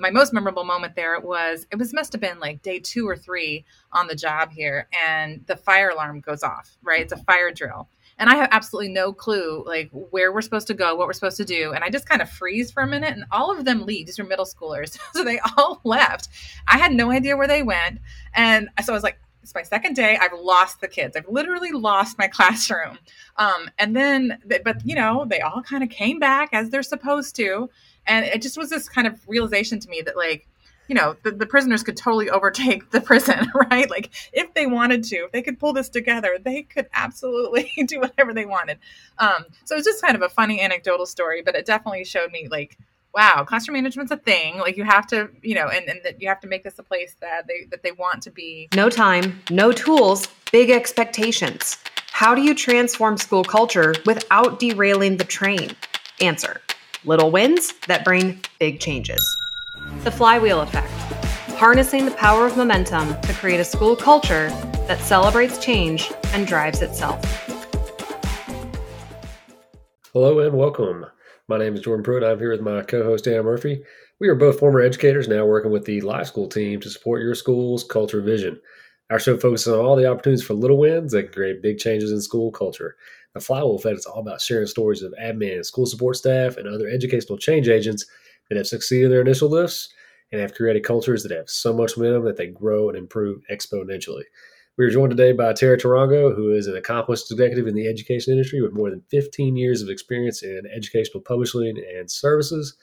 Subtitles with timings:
[0.00, 3.16] My most memorable moment there was it was must have been like day two or
[3.16, 7.02] three on the job here, and the fire alarm goes off, right?
[7.02, 7.88] It's a fire drill.
[8.18, 11.36] And I have absolutely no clue like where we're supposed to go, what we're supposed
[11.38, 11.72] to do.
[11.72, 14.06] And I just kind of freeze for a minute and all of them leave.
[14.06, 14.98] These are middle schoolers.
[15.12, 16.28] so they all left.
[16.66, 18.00] I had no idea where they went.
[18.34, 20.18] And so I was like, it's my second day.
[20.20, 21.16] I've lost the kids.
[21.16, 22.98] I've literally lost my classroom.
[23.36, 27.34] Um, and then, but you know, they all kind of came back as they're supposed
[27.36, 27.70] to.
[28.08, 30.48] And it just was this kind of realization to me that, like,
[30.88, 33.88] you know, the, the prisoners could totally overtake the prison, right?
[33.88, 38.00] Like, if they wanted to, if they could pull this together, they could absolutely do
[38.00, 38.78] whatever they wanted.
[39.18, 42.48] Um, so it's just kind of a funny anecdotal story, but it definitely showed me,
[42.50, 42.78] like,
[43.14, 44.58] wow, classroom management's a thing.
[44.58, 46.82] Like, you have to, you know, and, and that you have to make this a
[46.82, 48.68] place that they that they want to be.
[48.74, 51.76] No time, no tools, big expectations.
[52.12, 55.76] How do you transform school culture without derailing the train?
[56.20, 56.60] Answer
[57.08, 59.26] little wins that bring big changes.
[60.04, 60.92] The flywheel effect
[61.56, 64.48] harnessing the power of momentum to create a school culture
[64.86, 67.20] that celebrates change and drives itself.
[70.12, 71.06] Hello and welcome.
[71.48, 72.22] My name is Jordan Pruitt.
[72.22, 73.82] I'm here with my co host, Anna Murphy.
[74.20, 77.34] We are both former educators now working with the Live School team to support your
[77.34, 78.60] school's culture vision.
[79.10, 82.20] Our show focuses on all the opportunities for little wins that create big changes in
[82.20, 82.96] school culture.
[83.38, 86.88] The Flywheel Effect is all about sharing stories of admin, school support staff, and other
[86.88, 88.04] educational change agents
[88.48, 89.90] that have succeeded in their initial lifts
[90.32, 94.24] and have created cultures that have so much momentum that they grow and improve exponentially.
[94.76, 98.32] We are joined today by Terra Tarango, who is an accomplished executive in the education
[98.32, 102.74] industry with more than 15 years of experience in educational publishing and services.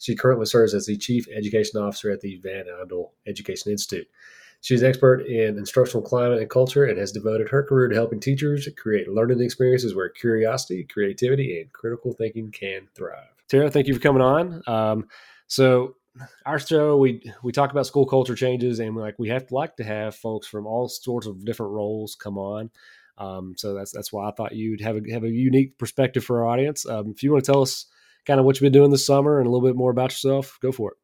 [0.00, 4.06] She currently serves as the Chief Education Officer at the Van Andel Education Institute.
[4.64, 8.18] She's an expert in instructional climate and culture and has devoted her career to helping
[8.18, 13.28] teachers create learning experiences where curiosity, creativity, and critical thinking can thrive.
[13.46, 14.62] Terra, thank you for coming on.
[14.66, 15.06] Um,
[15.48, 15.96] so,
[16.46, 19.84] our show we we talk about school culture changes, and like we have like to
[19.84, 22.70] have folks from all sorts of different roles come on.
[23.18, 26.42] Um, so that's that's why I thought you'd have a have a unique perspective for
[26.42, 26.88] our audience.
[26.88, 27.84] Um, if you want to tell us
[28.24, 30.58] kind of what you've been doing this summer and a little bit more about yourself,
[30.62, 30.96] go for it.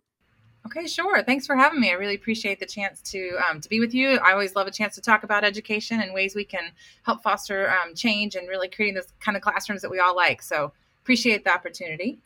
[0.66, 1.22] Okay, sure.
[1.22, 1.90] Thanks for having me.
[1.90, 4.18] I really appreciate the chance to um, to be with you.
[4.18, 6.70] I always love a chance to talk about education and ways we can
[7.02, 10.42] help foster um, change and really creating those kind of classrooms that we all like.
[10.42, 10.72] So
[11.02, 12.18] appreciate the opportunity.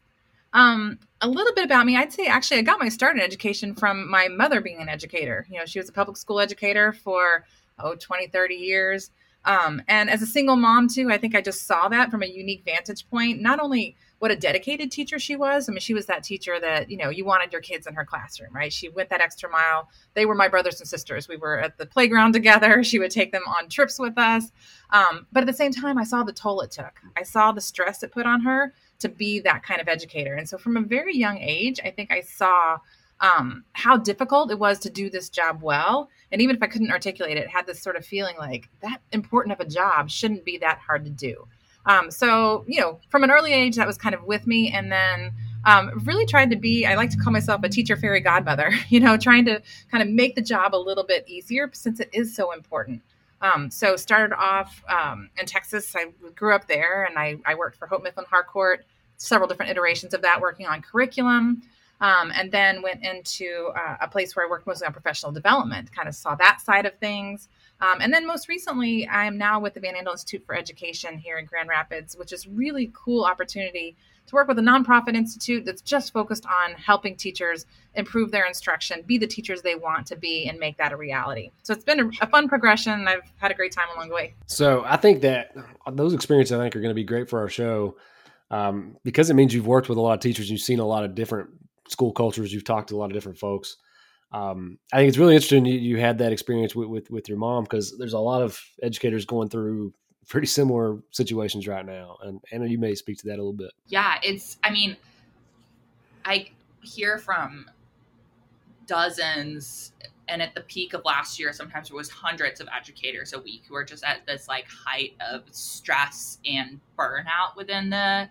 [0.53, 3.75] Um, a little bit about me, I'd say actually I got my start in education
[3.75, 5.47] from my mother being an educator.
[5.51, 7.45] You know, she was a public school educator for
[7.79, 9.11] oh 20, 30 years.
[9.45, 12.27] Um, and as a single mom too, I think I just saw that from a
[12.27, 13.41] unique vantage point.
[13.41, 15.69] Not only what a dedicated teacher she was.
[15.69, 18.07] I mean, she was that teacher that, you know, you wanted your kids in her
[18.07, 18.73] classroom, right?
[18.73, 19.91] She went that extra mile.
[20.15, 21.29] They were my brothers and sisters.
[21.29, 22.83] We were at the playground together.
[22.95, 24.53] She would take them on trips with us.
[24.91, 27.01] Um, but at the same time, I saw the toll it took.
[27.17, 30.35] I saw the stress it put on her to be that kind of educator.
[30.35, 32.79] And so from a very young age, I think I saw
[33.21, 36.09] um, how difficult it was to do this job well.
[36.33, 39.53] And even if I couldn't articulate it, had this sort of feeling like that important
[39.53, 41.47] of a job shouldn't be that hard to do.
[41.87, 44.71] Um, so, you know, from an early age, that was kind of with me.
[44.71, 45.33] And then
[45.65, 49.01] um, really tried to be, I like to call myself a teacher fairy godmother, you
[49.01, 52.35] know, trying to kind of make the job a little bit easier since it is
[52.35, 53.03] so important.
[53.41, 55.95] Um, so started off um, in Texas.
[55.95, 58.87] I grew up there and I, I worked for Houghton Mifflin Harcourt,
[59.19, 61.63] several different iterations of that, working on curriculum.
[62.01, 65.93] Um, and then went into uh, a place where I worked mostly on professional development,
[65.93, 67.49] kind of saw that side of things.
[67.81, 71.17] Um, and then most recently, I am now with the Van Andel Institute for Education
[71.19, 73.97] here in Grand Rapids, which is really cool opportunity
[74.27, 79.03] to work with a nonprofit institute that's just focused on helping teachers improve their instruction,
[79.07, 81.51] be the teachers they want to be, and make that a reality.
[81.63, 83.07] So it's been a, a fun progression.
[83.07, 84.35] I've had a great time along the way.
[84.47, 85.55] So I think that
[85.93, 87.97] those experiences I think are going to be great for our show
[88.51, 91.05] um, because it means you've worked with a lot of teachers, you've seen a lot
[91.05, 91.51] of different
[91.89, 93.77] school cultures, you've talked to a lot of different folks
[94.35, 97.39] um, I think it's really interesting you, you had that experience with, with, with your
[97.39, 99.95] mom because there's a lot of educators going through
[100.29, 102.17] pretty similar situations right now.
[102.23, 103.71] And Anna, you may speak to that a little bit.
[103.87, 104.97] Yeah, it's, I mean,
[106.25, 106.51] I
[106.83, 107.67] hear from
[108.87, 109.93] dozens
[110.27, 113.63] and at the peak of last year sometimes it was hundreds of educators a week
[113.67, 118.29] who are just at this like height of stress and burnout within the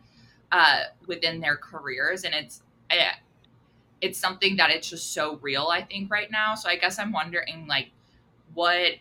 [0.52, 2.62] uh within their careers and it's
[2.92, 3.14] I,
[4.04, 6.56] it's something that it's just so real i think right now.
[6.56, 7.90] So i guess i'm wondering like
[8.54, 8.92] what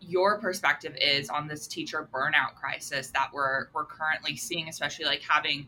[0.00, 5.22] your perspective is on this teacher burnout crisis that we're we're currently seeing especially like
[5.22, 5.66] having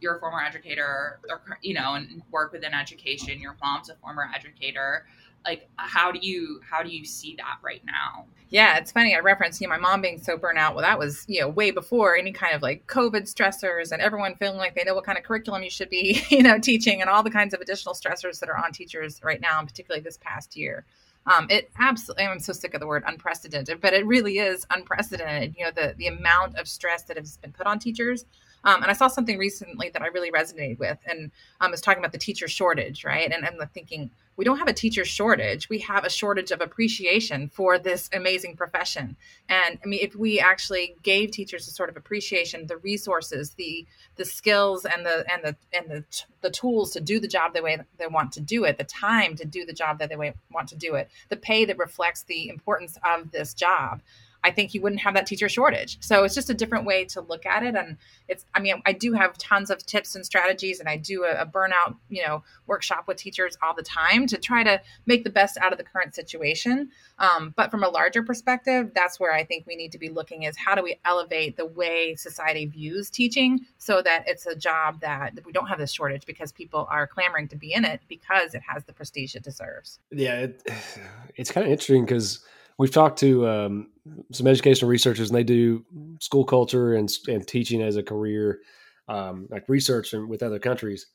[0.00, 5.06] you're former educator or you know and work within education your mom's a former educator
[5.44, 9.18] like how do you how do you see that right now yeah it's funny i
[9.18, 11.70] referenced you know my mom being so burnt out well that was you know way
[11.70, 15.18] before any kind of like covid stressors and everyone feeling like they know what kind
[15.18, 18.38] of curriculum you should be you know teaching and all the kinds of additional stressors
[18.40, 20.84] that are on teachers right now and particularly this past year
[21.26, 25.54] um, it absolutely i'm so sick of the word unprecedented but it really is unprecedented
[25.56, 28.24] you know the the amount of stress that has been put on teachers
[28.64, 32.00] um, and I saw something recently that I really resonated with, and um, was talking
[32.00, 33.30] about the teacher shortage, right?
[33.30, 34.10] And I'm thinking,
[34.40, 35.68] we don't have a teacher shortage.
[35.68, 39.18] We have a shortage of appreciation for this amazing profession.
[39.50, 43.86] And I mean, if we actually gave teachers a sort of appreciation, the resources, the
[44.16, 46.04] the skills, and the and the and the
[46.40, 49.36] the tools to do the job the way they want to do it, the time
[49.36, 52.48] to do the job that they want to do it, the pay that reflects the
[52.48, 54.00] importance of this job.
[54.42, 55.98] I think you wouldn't have that teacher shortage.
[56.00, 57.74] So it's just a different way to look at it.
[57.74, 57.96] And
[58.28, 61.42] it's, I mean, I do have tons of tips and strategies, and I do a,
[61.42, 65.30] a, burnout, you know, workshop with teachers all the time to try to make the
[65.30, 66.90] best out of the current situation.
[67.18, 70.44] Um, but from a larger perspective, that's where I think we need to be looking
[70.44, 75.00] is how do we elevate the way society views teaching so that it's a job
[75.00, 78.54] that we don't have this shortage because people are clamoring to be in it because
[78.54, 79.98] it has the prestige it deserves.
[80.10, 80.62] Yeah, it,
[81.36, 82.44] it's kind of interesting because
[82.80, 83.90] we've talked to um,
[84.32, 85.84] some educational researchers, and they do
[86.18, 88.60] school culture and and teaching as a career,
[89.06, 91.06] um, like research with other countries.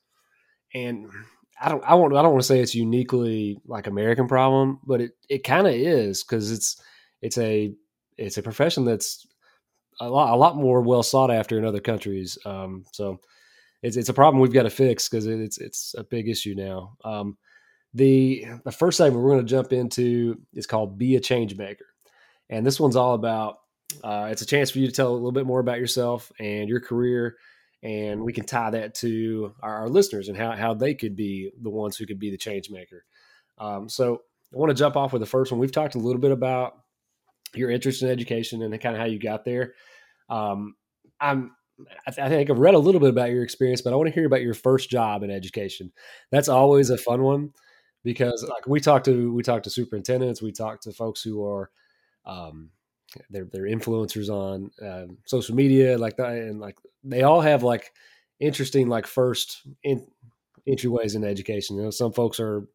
[0.75, 1.09] And
[1.59, 5.01] I don't, I won't, I don't want to say it's uniquely like American problem, but
[5.01, 6.79] it it kind of is because it's
[7.23, 7.73] it's a
[8.15, 9.25] it's a profession that's
[9.99, 12.37] a lot a lot more well sought after in other countries.
[12.45, 13.19] Um, so
[13.81, 16.95] it's it's a problem we've got to fix because it's it's a big issue now.
[17.03, 17.37] Um,
[17.95, 21.85] the the first segment we're going to jump into is called "Be a Change Maker,"
[22.49, 23.59] and this one's all about.
[24.03, 26.67] Uh, it's a chance for you to tell a little bit more about yourself and
[26.67, 27.37] your career,
[27.83, 31.51] and we can tie that to our, our listeners and how how they could be
[31.61, 33.05] the ones who could be the change maker.
[33.57, 34.21] Um, so
[34.53, 35.61] I want to jump off with the first one.
[35.61, 36.73] We've talked a little bit about
[37.53, 39.73] your interest in education and kind of how you got there.
[40.29, 40.75] Um,
[41.21, 41.51] I'm
[42.05, 44.07] I, th- I, think I've read a little bit about your experience, but I want
[44.09, 45.93] to hear about your first job in education.
[46.31, 47.51] That's always a fun one
[48.05, 51.71] because like we talk to we talk to superintendents, we talk to folks who are
[52.25, 52.69] um,
[53.29, 57.91] they're they're influencers on uh, social media like that, and like they all have like
[58.39, 60.07] interesting like first in,
[60.67, 61.77] entryways into education.
[61.77, 62.67] You know, some folks are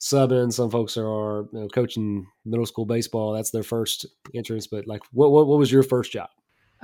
[0.00, 3.34] subbing, some folks are you know, coaching middle school baseball.
[3.34, 4.66] That's their first entrance.
[4.66, 6.30] But like, what what, what was your first job?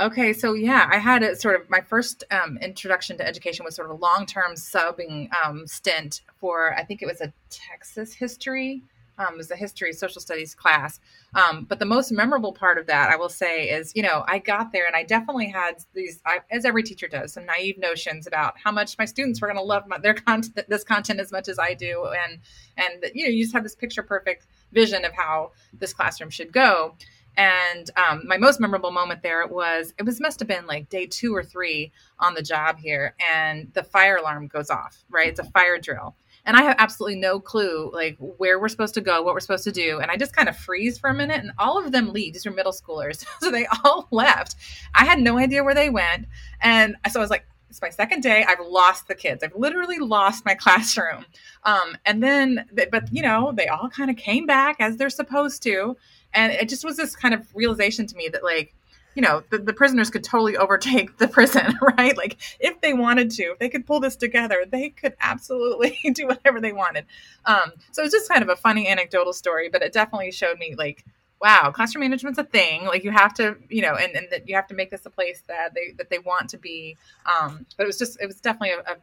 [0.01, 3.75] Okay, so yeah, I had a sort of my first um, introduction to education was
[3.75, 8.15] sort of a long term subbing um, stint for I think it was a Texas
[8.15, 8.85] history.
[9.19, 11.01] Um, it was a history social studies class.
[11.35, 14.39] Um, but the most memorable part of that, I will say, is you know I
[14.39, 18.29] got there and I definitely had these, I, as every teacher does, some naive notions
[18.29, 21.33] about how much my students were going to love my, their content, this content as
[21.33, 22.39] much as I do, and
[22.77, 26.53] and you know you just have this picture perfect vision of how this classroom should
[26.53, 26.95] go.
[27.39, 31.07] And um, my most memorable moment there was it was must have been like day
[31.07, 35.05] two or three on the job here, and the fire alarm goes off.
[35.09, 38.95] Right, it's a fire drill, and I have absolutely no clue like where we're supposed
[38.95, 41.15] to go, what we're supposed to do, and I just kind of freeze for a
[41.15, 42.33] minute, and all of them leave.
[42.33, 44.57] These are middle schoolers, so they all left.
[44.97, 46.27] I had no idea where they went,
[46.61, 48.45] and so I was like, it's my second day.
[48.49, 49.45] I've lost the kids.
[49.45, 51.25] I've literally lost my classroom.
[51.65, 55.63] Um, and then, but you know, they all kind of came back as they're supposed
[55.65, 55.97] to
[56.35, 58.75] and it just was this kind of realization to me that like
[59.15, 62.17] you know the, the prisoners could totally overtake the prison right?
[62.17, 66.27] Like if they wanted to if they could pull this together they could absolutely do
[66.27, 67.05] whatever they wanted.
[67.45, 70.75] Um, so it's just kind of a funny anecdotal story but it definitely showed me
[70.77, 71.05] like
[71.41, 72.85] wow classroom management's a thing.
[72.85, 75.11] Like you have to you know and, and that you have to make this a
[75.11, 76.97] place that they that they want to be.
[77.27, 78.97] Um, but it was just it was definitely a, a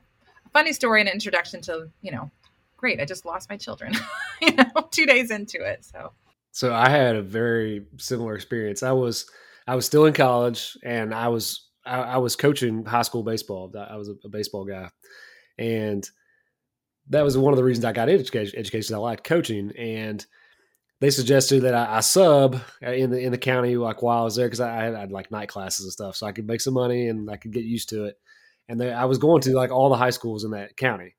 [0.54, 2.32] funny story and an introduction to you know
[2.78, 3.94] great i just lost my children
[4.42, 5.84] you know two days into it.
[5.84, 6.14] So
[6.56, 8.82] so I had a very similar experience.
[8.82, 9.30] I was
[9.68, 13.74] I was still in college and I was I, I was coaching high school baseball.
[13.78, 14.90] I was a, a, baseball guy,
[15.60, 16.10] and
[17.10, 18.58] that was one of the reasons I got into education.
[18.58, 20.26] education I liked coaching, and
[21.02, 24.24] they suggested that I, I, sub uh, in the in the county like while I
[24.24, 26.62] was there because I, I, had like night classes and stuff, so I could make
[26.62, 28.16] some money and I could get used to it.
[28.70, 31.18] And they, I was going to like all the high schools in that county,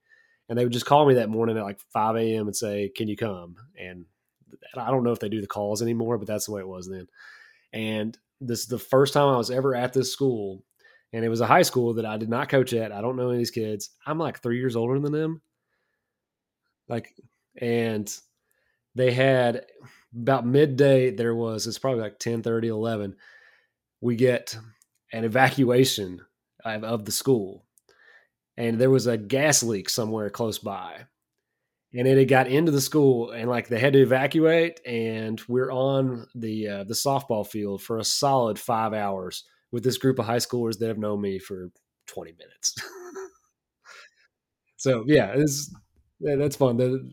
[0.49, 2.47] and they would just call me that morning at like five a.m.
[2.47, 4.07] and say, "Can you come?" And
[4.77, 6.89] I don't know if they do the calls anymore, but that's the way it was
[6.89, 7.07] then.
[7.73, 10.65] And this is the first time I was ever at this school,
[11.13, 12.93] and it was a high school that I did not coach at.
[12.93, 13.91] I don't know any of these kids.
[14.07, 15.43] I'm like three years older than them.
[16.89, 17.15] Like,
[17.57, 18.13] and
[18.95, 19.67] they had
[20.15, 23.17] about midday, there was, it's probably like 10 30, 11.
[24.01, 24.57] We get
[25.13, 26.21] an evacuation
[26.65, 27.65] of, of the school.
[28.57, 31.07] and there was a gas leak somewhere close by
[31.97, 35.73] and it had got into the school and like they had to evacuate and we're
[35.73, 40.27] on the uh, the softball field for a solid five hours with this group of
[40.27, 41.71] high schoolers that have known me for
[42.07, 42.75] 20 minutes.
[44.79, 45.75] So yeah it's
[46.21, 46.77] yeah, that's fun.
[46.77, 47.13] The,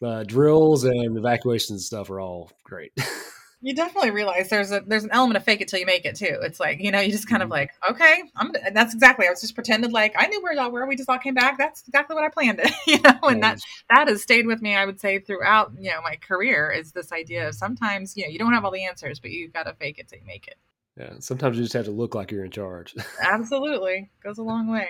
[0.00, 2.92] the drills and evacuations and stuff are all great
[3.62, 6.16] you definitely realize there's a there's an element of fake it till you make it
[6.16, 6.38] too.
[6.42, 7.52] It's like you know you just kind of mm-hmm.
[7.52, 9.26] like okay, I'm and that's exactly.
[9.26, 10.86] I was just pretended like I knew where y'all were.
[10.86, 11.58] We just all came back.
[11.58, 12.72] That's exactly what I planned it.
[12.86, 14.74] You know, and that that has stayed with me.
[14.74, 18.30] I would say throughout you know my career is this idea of sometimes you know
[18.30, 20.48] you don't have all the answers, but you got to fake it till you make
[20.48, 20.56] it.
[20.96, 22.94] Yeah, sometimes you just have to look like you're in charge.
[23.22, 24.88] Absolutely, goes a long way.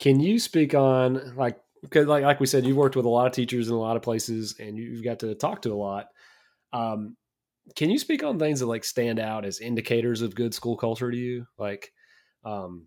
[0.00, 3.26] Can you speak on like because like like we said, you've worked with a lot
[3.26, 6.08] of teachers in a lot of places, and you've got to talk to a lot.
[6.72, 7.16] Um,
[7.76, 11.10] can you speak on things that like stand out as indicators of good school culture
[11.10, 11.46] to you?
[11.58, 11.92] Like,
[12.44, 12.86] um,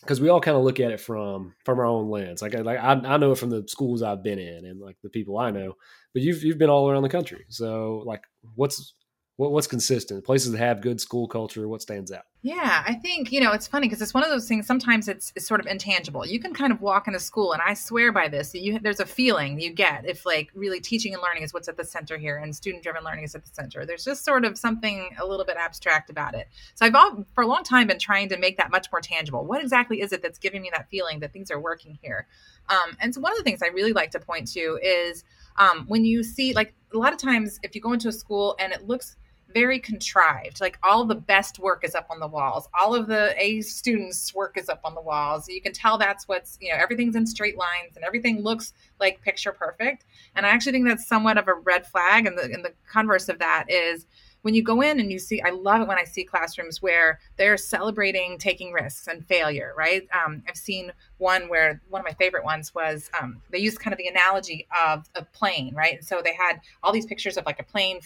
[0.00, 2.40] because we all kind of look at it from from our own lens.
[2.40, 5.10] Like, like I, I know it from the schools I've been in and like the
[5.10, 5.74] people I know,
[6.12, 7.44] but you've you've been all around the country.
[7.48, 8.22] So, like,
[8.54, 8.94] what's
[9.38, 10.24] what, what's consistent?
[10.24, 12.24] Places that have good school culture, what stands out?
[12.42, 15.32] Yeah, I think, you know, it's funny because it's one of those things, sometimes it's,
[15.36, 16.26] it's sort of intangible.
[16.26, 18.98] You can kind of walk into a school, and I swear by this, you, there's
[18.98, 22.18] a feeling you get if, like, really teaching and learning is what's at the center
[22.18, 23.86] here and student driven learning is at the center.
[23.86, 26.48] There's just sort of something a little bit abstract about it.
[26.74, 29.46] So I've all, for a long time been trying to make that much more tangible.
[29.46, 32.26] What exactly is it that's giving me that feeling that things are working here?
[32.68, 35.22] Um, and so one of the things I really like to point to is
[35.58, 38.56] um, when you see, like, a lot of times if you go into a school
[38.58, 39.16] and it looks
[39.52, 40.60] very contrived.
[40.60, 42.68] Like all the best work is up on the walls.
[42.78, 45.48] All of the A students' work is up on the walls.
[45.48, 49.22] You can tell that's what's, you know, everything's in straight lines and everything looks like
[49.22, 50.04] picture perfect.
[50.34, 52.26] And I actually think that's somewhat of a red flag.
[52.26, 54.06] And the, and the converse of that is
[54.42, 57.18] when you go in and you see, I love it when I see classrooms where
[57.36, 60.06] they're celebrating taking risks and failure, right?
[60.12, 63.92] Um, I've seen one where one of my favorite ones was um, they used kind
[63.92, 65.96] of the analogy of a plane, right?
[65.96, 68.00] And so they had all these pictures of like a plane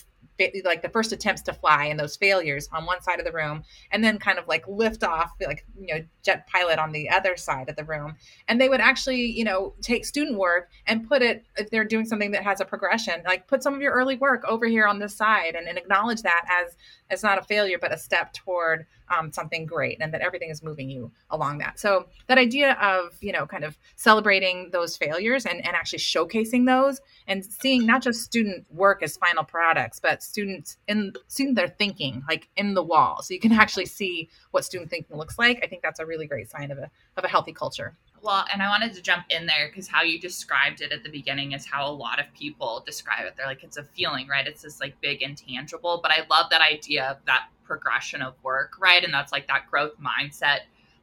[0.65, 3.63] like the first attempts to fly and those failures on one side of the room
[3.91, 7.37] and then kind of like lift off like you know jet pilot on the other
[7.37, 8.17] side of the room.
[8.49, 12.05] And they would actually you know take student work and put it if they're doing
[12.05, 14.99] something that has a progression like put some of your early work over here on
[14.99, 16.77] this side and, and acknowledge that as
[17.11, 20.63] as not a failure but a step toward um, something great and that everything is
[20.63, 21.79] moving you along that.
[21.79, 26.67] So that idea of you know kind of celebrating those failures and, and actually showcasing
[26.67, 31.69] those and seeing not just student work as final products but students in seeing their
[31.69, 33.23] thinking like in the wall.
[33.23, 35.61] So you can actually see what student thinking looks like.
[35.63, 38.63] I think that's a really great sign of a of a healthy culture well, and
[38.63, 41.67] I wanted to jump in there because how you described it at the beginning is
[41.67, 43.35] how a lot of people describe it.
[43.37, 44.47] They're like, it's a feeling, right?
[44.47, 45.99] It's this like big intangible.
[46.01, 49.03] But I love that idea of that progression of work, right?
[49.03, 50.61] And that's like that growth mindset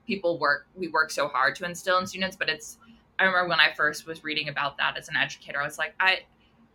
[0.07, 2.35] people work, we work so hard to instill in students.
[2.35, 2.77] But it's,
[3.19, 5.93] I remember when I first was reading about that as an educator, I was like,
[5.99, 6.21] I,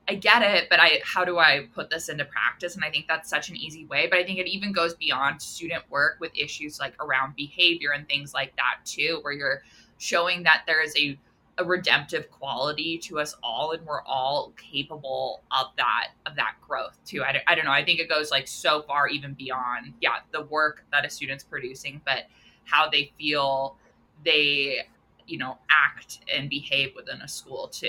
[0.06, 2.74] I get it, but I how do I put this into practice?
[2.74, 4.06] And I think that's such an easy way.
[4.08, 8.06] But I think it even goes beyond student work with issues like around behavior and
[8.06, 9.62] things like that too, where you're
[10.04, 11.18] showing that there is a
[11.56, 16.98] a redemptive quality to us all and we're all capable of that of that growth
[17.06, 17.22] too.
[17.22, 20.16] I don't, I don't know i think it goes like so far even beyond yeah
[20.32, 22.24] the work that a student's producing but
[22.64, 23.76] how they feel
[24.24, 24.80] they
[25.26, 27.88] you know act and behave within a school too.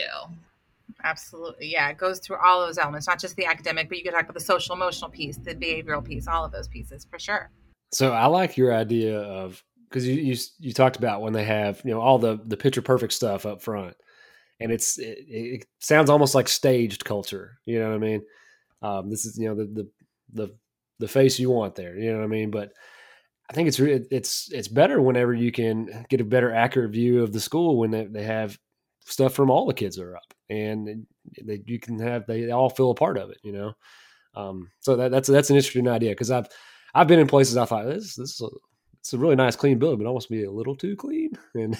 [1.03, 4.13] Absolutely yeah it goes through all those elements not just the academic but you could
[4.13, 7.49] talk about the social emotional piece the behavioral piece all of those pieces for sure.
[7.91, 11.81] So i like your idea of because you, you you talked about when they have
[11.85, 13.95] you know all the the picture perfect stuff up front,
[14.59, 17.57] and it's it, it sounds almost like staged culture.
[17.65, 18.21] You know what I mean?
[18.81, 19.89] Um, this is you know the the
[20.33, 20.55] the
[20.99, 21.97] the face you want there.
[21.97, 22.51] You know what I mean?
[22.51, 22.71] But
[23.49, 27.31] I think it's it's it's better whenever you can get a better accurate view of
[27.31, 28.57] the school when they, they have
[29.05, 31.05] stuff from all the kids that are up, and
[31.43, 33.37] they, you can have they all feel a part of it.
[33.43, 33.73] You know,
[34.35, 36.47] um, so that, that's that's an interesting idea because I've
[36.93, 38.41] I've been in places I thought this this
[39.05, 41.37] it's a really nice clean building, but almost be a little too clean.
[41.53, 41.77] And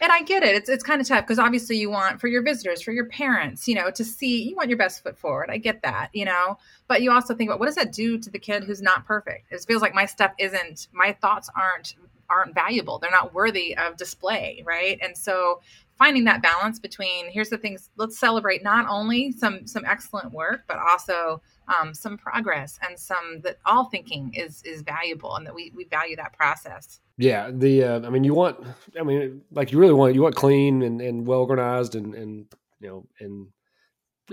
[0.00, 0.54] and I get it.
[0.54, 3.66] It's it's kind of tough because obviously you want for your visitors, for your parents,
[3.66, 5.48] you know, to see you want your best foot forward.
[5.50, 8.30] I get that, you know, but you also think about what does that do to
[8.30, 9.50] the kid who's not perfect?
[9.50, 11.94] It feels like my stuff isn't my thoughts aren't
[12.28, 12.98] aren't valuable.
[12.98, 14.98] They're not worthy of display, right?
[15.02, 15.62] And so
[15.98, 20.60] finding that balance between here's the things let's celebrate not only some some excellent work
[20.68, 25.54] but also um, some progress and some that all thinking is is valuable and that
[25.54, 27.00] we we value that process.
[27.18, 28.62] Yeah the uh, i mean you want
[29.00, 32.46] i mean like you really want you want clean and, and well organized and and
[32.78, 33.46] you know and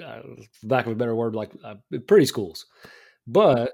[0.02, 0.22] uh,
[0.64, 1.76] lack of a better word like uh,
[2.08, 2.66] pretty schools.
[3.28, 3.74] But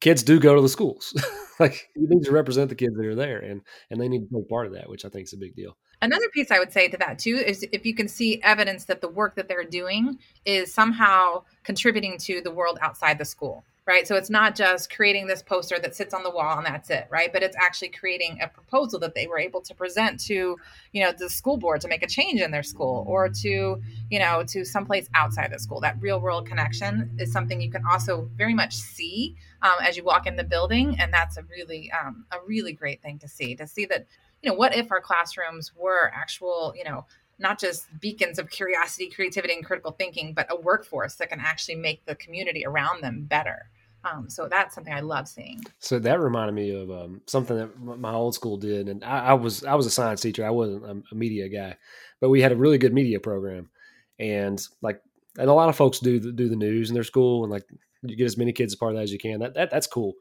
[0.00, 1.14] kids do go to the schools.
[1.58, 2.34] Like you need to mm-hmm.
[2.34, 4.88] represent the kids that are there and and they need to be part of that
[4.88, 5.76] which i think is a big deal.
[6.00, 9.00] Another piece I would say to that too is if you can see evidence that
[9.00, 14.06] the work that they're doing is somehow contributing to the world outside the school, right?
[14.06, 17.06] So it's not just creating this poster that sits on the wall and that's it,
[17.08, 17.32] right?
[17.32, 20.58] But it's actually creating a proposal that they were able to present to,
[20.92, 23.80] you know, the school board to make a change in their school or to,
[24.10, 25.80] you know, to someplace outside the school.
[25.80, 30.04] That real world connection is something you can also very much see um, as you
[30.04, 33.56] walk in the building, and that's a really, um, a really great thing to see.
[33.56, 34.06] To see that
[34.42, 37.06] you know, what if our classrooms were actual, you know,
[37.38, 41.76] not just beacons of curiosity, creativity, and critical thinking, but a workforce that can actually
[41.76, 43.70] make the community around them better.
[44.10, 45.62] Um, so that's something I love seeing.
[45.78, 49.34] So that reminded me of um, something that my old school did, and I, I,
[49.34, 50.46] was I was a science teacher.
[50.46, 51.76] I wasn't a, a, media guy,
[52.20, 53.70] but we had a really good media program,
[54.18, 55.02] and like
[55.38, 57.64] and a lot of folks do the, do the news in their school, and like
[58.02, 59.40] you get as many kids as part of that as you can.
[59.40, 60.14] That, that that's cool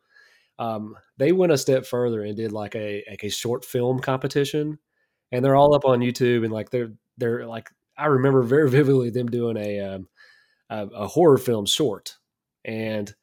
[0.60, 4.80] um, they went a step further and did like a like a short film competition,
[5.32, 9.10] and they're all up on YouTube and like they're they're like I remember very vividly
[9.10, 10.08] them doing a um,
[10.70, 12.18] a, a, horror film short,
[12.66, 13.14] and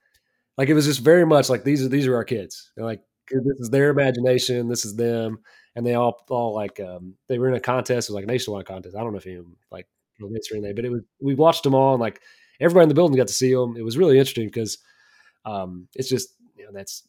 [0.56, 2.70] like it was just very much like these are these are our kids.
[2.76, 5.38] They're like this is their imagination, this is them,
[5.76, 8.28] and they all all like um, they were in a contest, it was like a
[8.28, 8.96] nationwide contest.
[8.96, 9.86] I don't know if you like
[10.32, 12.20] history in there, but it was we watched them all and like
[12.60, 13.76] everybody in the building got to see them.
[13.76, 14.78] It was really interesting because
[15.44, 17.02] um, it's just you know that's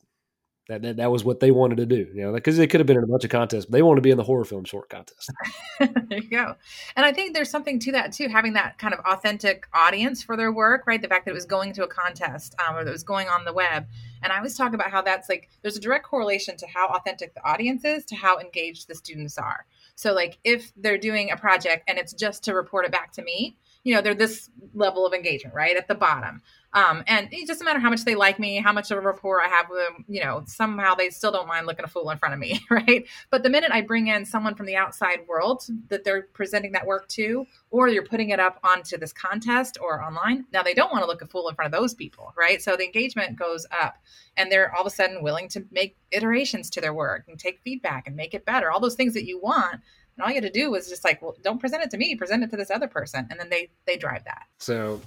[0.67, 2.87] that, that, that was what they wanted to do, you know, because they could have
[2.87, 4.65] been in a bunch of contests, but they want to be in the horror film
[4.65, 5.31] short contest.
[5.79, 6.55] there you go.
[6.95, 10.35] And I think there's something to that too, having that kind of authentic audience for
[10.35, 11.01] their work, right?
[11.01, 13.27] The fact that it was going to a contest um, or that it was going
[13.27, 13.85] on the web.
[14.23, 17.35] And I always talk about how that's like there's a direct correlation to how authentic
[17.35, 19.65] the audience is to how engaged the students are.
[19.95, 23.23] So like if they're doing a project and it's just to report it back to
[23.23, 25.77] me, you know, they're this level of engagement, right?
[25.77, 26.41] At the bottom.
[26.75, 29.41] Um, and it doesn't matter how much they like me, how much of a rapport
[29.41, 32.17] I have with them, you know, somehow they still don't mind looking a fool in
[32.17, 33.07] front of me, right?
[33.29, 36.85] But the minute I bring in someone from the outside world that they're presenting that
[36.85, 40.91] work to, or you're putting it up onto this contest or online, now they don't
[40.91, 42.61] want to look a fool in front of those people, right?
[42.61, 43.95] So the engagement goes up
[44.35, 47.61] and they're all of a sudden willing to make iterations to their work and take
[47.63, 49.79] feedback and make it better, all those things that you want
[50.17, 52.15] and all you had to do was just like well don't present it to me
[52.15, 55.01] present it to this other person and then they they drive that so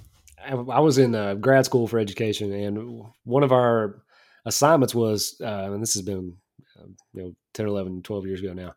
[0.45, 4.01] I, was in uh, grad school for education, and one of our
[4.45, 6.35] assignments was, uh, and this has been,
[6.79, 8.73] uh, you know, 10, 11, 12 years ago now,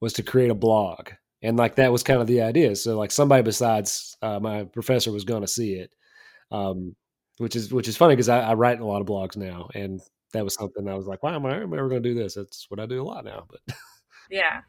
[0.00, 1.10] was to create a blog.
[1.42, 2.74] And like that was kind of the idea.
[2.74, 5.90] So like somebody besides uh, my professor was going to see it,
[6.50, 6.96] um,
[7.38, 10.00] which is which is funny because I, I, write a lot of blogs now, and
[10.32, 12.14] that was something I was like, why am I, am I ever going to do
[12.14, 12.34] this?
[12.34, 13.46] That's what I do a lot now.
[13.50, 13.76] But
[14.30, 14.60] yeah,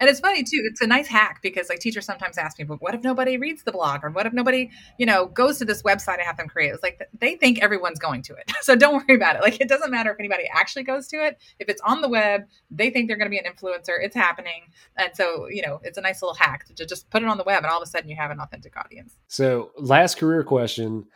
[0.00, 0.62] and it's funny too.
[0.64, 3.62] It's a nice hack because like teachers sometimes ask me, "But what if nobody reads
[3.62, 6.48] the blog, or what if nobody, you know, goes to this website I have them
[6.48, 9.42] create?" It's like they think everyone's going to it, so don't worry about it.
[9.42, 11.38] Like it doesn't matter if anybody actually goes to it.
[11.58, 13.94] If it's on the web, they think they're going to be an influencer.
[14.00, 14.64] It's happening,
[14.96, 17.44] and so you know, it's a nice little hack to just put it on the
[17.44, 19.16] web, and all of a sudden you have an authentic audience.
[19.28, 21.06] So, last career question.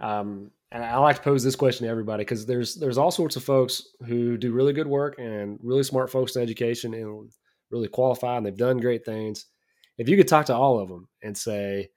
[0.00, 3.36] Um, and I like to pose this question to everybody because there's there's all sorts
[3.36, 7.30] of folks who do really good work and really smart folks in education and
[7.70, 9.46] really qualified and they've done great things.
[9.96, 11.88] If you could talk to all of them and say,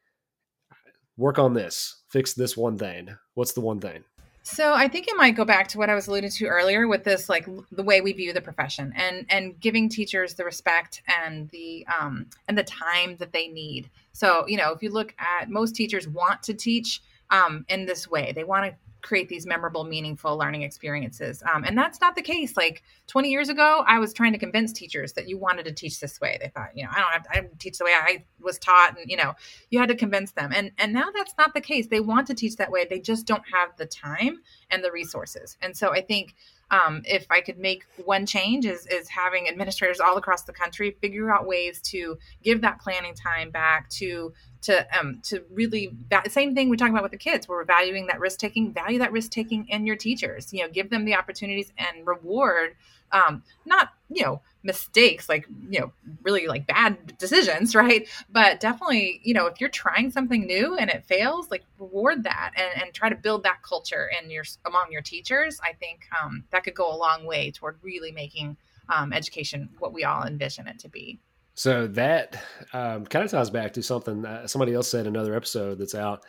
[1.17, 4.03] work on this, fix this one thing, what's the one thing?
[4.43, 7.03] So I think it might go back to what I was alluding to earlier with
[7.03, 11.47] this, like the way we view the profession and and giving teachers the respect and
[11.49, 13.91] the um and the time that they need.
[14.13, 18.07] So you know, if you look at most teachers want to teach um in this
[18.09, 21.43] way, they want to create these memorable, meaningful learning experiences.
[21.53, 22.55] Um, and that's not the case.
[22.55, 25.99] Like 20 years ago, I was trying to convince teachers that you wanted to teach
[25.99, 26.37] this way.
[26.41, 28.97] They thought, you know, I don't have to, I teach the way I was taught,
[28.99, 29.33] and you know,
[29.69, 30.51] you had to convince them.
[30.53, 31.87] And and now that's not the case.
[31.87, 32.85] They want to teach that way.
[32.89, 35.57] They just don't have the time and the resources.
[35.61, 36.35] And so I think
[36.71, 40.95] um, if I could make one change is is having administrators all across the country
[41.01, 45.93] figure out ways to give that planning time back to to um to really
[46.29, 47.47] same thing we're talking about with the kids.
[47.47, 50.53] We're valuing that risk taking value that risk taking in your teachers.
[50.53, 52.75] You know give them the opportunities and reward
[53.13, 58.07] um not you know mistakes like you know really like bad decisions right?
[58.29, 62.51] But definitely you know if you're trying something new and it fails like reward that
[62.55, 65.59] and, and try to build that culture in your among your teachers.
[65.63, 68.57] I think um, that could go a long way toward really making
[68.89, 71.19] um, education what we all envision it to be.
[71.53, 72.41] So that
[72.73, 75.95] um, kind of ties back to something uh, somebody else said in another episode that's
[75.95, 76.23] out.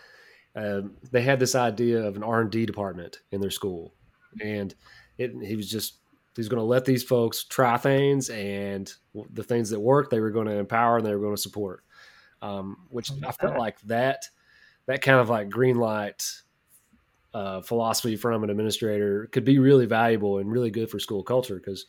[0.54, 3.94] Um, they had this idea of an r&d department in their school.
[4.42, 4.74] And
[5.16, 5.98] it, he was just
[6.36, 8.92] he's going to let these folks try things and
[9.32, 11.84] the things that work they were going to empower and they were going to support.
[12.40, 14.24] Um, which i felt like that
[14.86, 16.28] that kind of like green light
[17.34, 21.54] uh, philosophy from an administrator could be really valuable and really good for school culture
[21.54, 21.86] because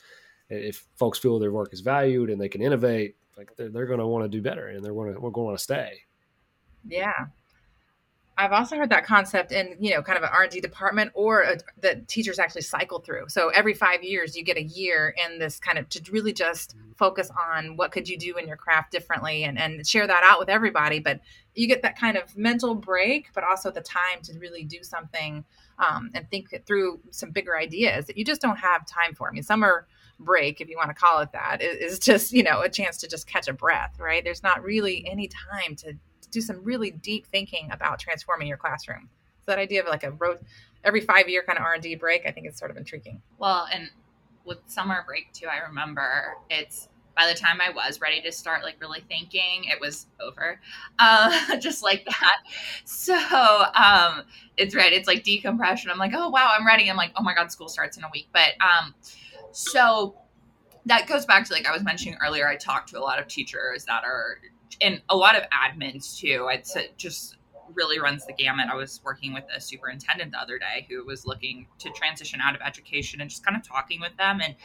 [0.49, 3.99] if folks feel their work is valued and they can innovate like they're, they're going
[3.99, 5.99] to want to do better and they're going to we're going to stay.
[6.87, 7.13] Yeah,
[8.35, 11.11] I've also heard that concept in you know kind of an R and D department
[11.13, 13.25] or a, that teachers actually cycle through.
[13.27, 16.75] So every five years, you get a year in this kind of to really just
[16.75, 16.91] mm-hmm.
[16.93, 20.39] focus on what could you do in your craft differently and and share that out
[20.39, 20.99] with everybody.
[20.99, 21.19] But
[21.53, 25.45] you get that kind of mental break, but also the time to really do something
[25.77, 29.29] um, and think through some bigger ideas that you just don't have time for.
[29.29, 29.87] I mean, summer
[30.19, 33.07] break, if you want to call it that, is just you know a chance to
[33.07, 33.99] just catch a breath.
[33.99, 34.23] Right?
[34.23, 35.93] There's not really any time to
[36.33, 39.09] do some really deep thinking about transforming your classroom.
[39.45, 40.39] So that idea of like a road
[40.83, 43.21] every five year kind of R and D break, I think is sort of intriguing.
[43.37, 43.89] Well, and
[44.45, 48.63] with summer break too, I remember it's by the time I was ready to start
[48.63, 50.59] like really thinking, it was over,
[50.99, 52.37] uh, just like that.
[52.85, 54.23] So um,
[54.57, 54.91] it's right.
[54.91, 55.91] It's like decompression.
[55.91, 56.89] I'm like, oh wow, I'm ready.
[56.89, 58.27] I'm like, oh my god, school starts in a week.
[58.33, 58.95] But um,
[59.51, 60.15] so
[60.85, 62.47] that goes back to like I was mentioning earlier.
[62.47, 64.39] I talked to a lot of teachers that are
[64.81, 66.49] and a lot of admins too.
[66.51, 67.37] It's just
[67.73, 68.67] really runs the gamut.
[68.71, 72.55] I was working with a superintendent the other day who was looking to transition out
[72.55, 74.55] of education and just kind of talking with them and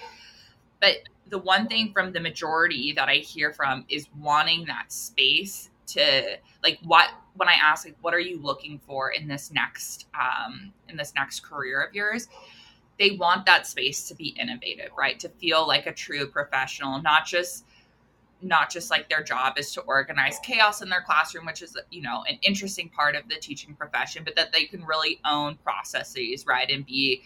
[0.80, 0.96] but
[1.28, 6.38] the one thing from the majority that I hear from is wanting that space to
[6.62, 10.72] like what when I ask like what are you looking for in this next um
[10.88, 12.28] in this next career of yours
[12.98, 17.26] they want that space to be innovative right to feel like a true professional not
[17.26, 17.64] just
[18.40, 22.00] not just like their job is to organize chaos in their classroom which is you
[22.00, 26.46] know an interesting part of the teaching profession but that they can really own processes
[26.46, 27.22] right and be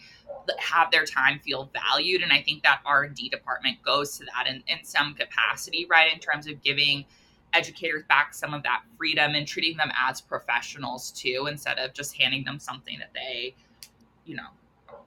[0.57, 4.63] have their time feel valued and i think that r&d department goes to that in,
[4.67, 7.05] in some capacity right in terms of giving
[7.53, 12.17] educators back some of that freedom and treating them as professionals too instead of just
[12.17, 13.53] handing them something that they
[14.25, 14.47] you know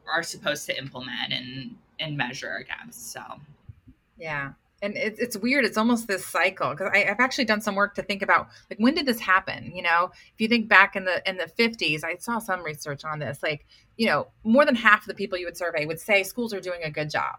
[0.08, 3.22] are supposed to implement and and measure against so.
[4.18, 4.52] Yeah
[4.86, 8.02] and it's, it's weird it's almost this cycle because i've actually done some work to
[8.02, 10.10] think about like when did this happen you know?
[10.32, 13.42] If you think back in the in the 50s i saw some research on this
[13.42, 16.54] like you know more than half of the people you would survey would say schools
[16.54, 17.36] are doing a good job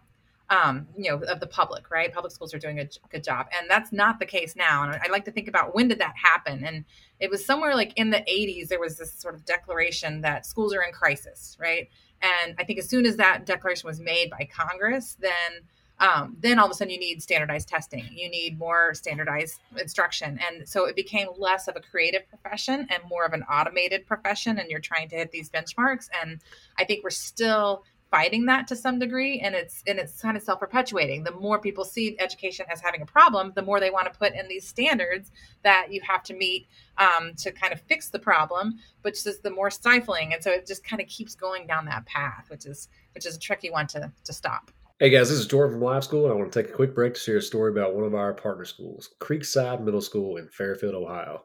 [0.50, 2.12] um, you know of the public right?
[2.12, 5.08] Public schools are doing a good job and that's not the case now and i
[5.10, 6.84] like to think about when did that happen and
[7.20, 10.74] it was somewhere like in the 80s there was this sort of declaration that schools
[10.74, 11.88] are in crisis right?
[12.22, 15.62] And i think as soon as that declaration was made by congress then
[16.00, 18.08] um, then all of a sudden you need standardized testing.
[18.12, 20.38] You need more standardized instruction.
[20.46, 24.58] And so it became less of a creative profession and more of an automated profession.
[24.58, 26.08] And you're trying to hit these benchmarks.
[26.22, 26.40] And
[26.78, 29.40] i think we're still fighting that to some degree.
[29.40, 31.24] And it's and it's kind of self-perpetuating.
[31.24, 34.34] The more people see education as having a problem the more they want to put
[34.34, 35.30] in these standards
[35.62, 39.50] that you have to meet um, to kind of fix the problem which is the
[39.50, 40.32] more stifling.
[40.32, 43.36] And so it just kind of keeps going down that path which is which is
[43.36, 46.32] a tricky one to to stop Hey guys, this is Jordan from Live School, and
[46.32, 48.34] I want to take a quick break to share a story about one of our
[48.34, 51.44] partner schools, Creekside Middle School in Fairfield, Ohio.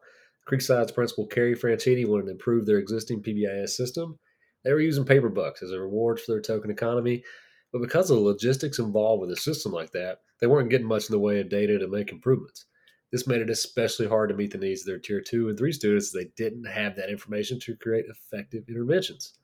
[0.49, 4.17] Creekside's principal, Carrie Franchini, wanted to improve their existing PBIS system.
[4.63, 7.23] They were using paper bucks as a reward for their token economy,
[7.71, 11.07] but because of the logistics involved with a system like that, they weren't getting much
[11.07, 12.65] in the way of data to make improvements.
[13.11, 15.73] This made it especially hard to meet the needs of their tier two and three
[15.73, 19.37] students as they didn't have that information to create effective interventions.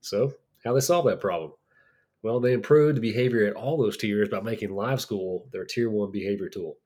[0.00, 0.32] So,
[0.64, 1.52] how they solve that problem?
[2.24, 5.90] Well, they improved the behavior at all those tiers by making Live School their tier
[5.90, 6.78] one behavior tool.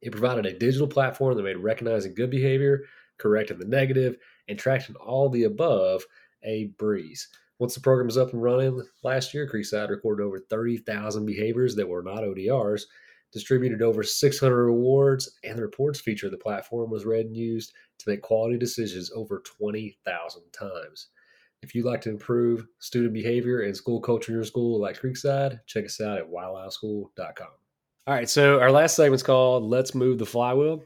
[0.00, 2.84] It provided a digital platform that made recognizing good behavior,
[3.18, 4.16] correcting the negative,
[4.48, 6.06] and tracking all the above
[6.42, 7.28] a breeze.
[7.58, 11.86] Once the program was up and running last year, Creekside recorded over 30,000 behaviors that
[11.86, 12.84] were not ODRs,
[13.34, 17.74] distributed over 600 awards, and the reports feature of the platform was read and used
[17.98, 21.08] to make quality decisions over 20,000 times.
[21.62, 25.60] If you'd like to improve student behavior and school culture in your school like Creekside,
[25.66, 27.48] check us out at whyliveschool.com.
[28.06, 30.84] All right, so our last segment's called "Let's Move the Flywheel."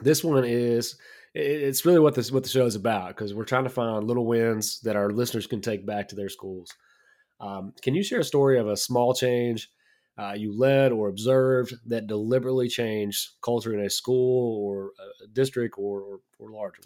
[0.00, 0.96] This one is
[1.34, 4.26] it's really what this what the show is about because we're trying to find little
[4.26, 6.72] wins that our listeners can take back to their schools.
[7.40, 9.68] Um, can you share a story of a small change
[10.18, 14.90] uh, you led or observed that deliberately changed culture in a school or
[15.24, 16.82] a district or or, or larger?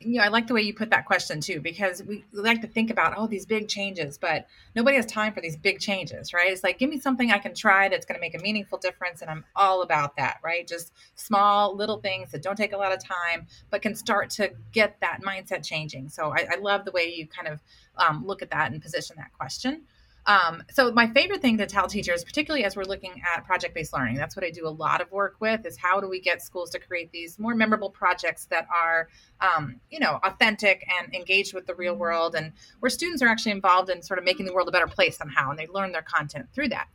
[0.00, 2.66] You know, I like the way you put that question too, because we like to
[2.66, 6.52] think about, oh, these big changes, but nobody has time for these big changes, right?
[6.52, 9.22] It's like, give me something I can try that's going to make a meaningful difference.
[9.22, 10.66] And I'm all about that, right?
[10.66, 14.52] Just small little things that don't take a lot of time, but can start to
[14.72, 16.10] get that mindset changing.
[16.10, 17.62] So I, I love the way you kind of
[17.96, 19.82] um, look at that and position that question.
[20.26, 24.16] Um, so my favorite thing to tell teachers, particularly as we're looking at project-based learning,
[24.16, 26.70] that's what I do a lot of work with, is how do we get schools
[26.70, 29.08] to create these more memorable projects that are,
[29.40, 33.52] um, you know, authentic and engaged with the real world, and where students are actually
[33.52, 36.02] involved in sort of making the world a better place somehow, and they learn their
[36.02, 36.88] content through that.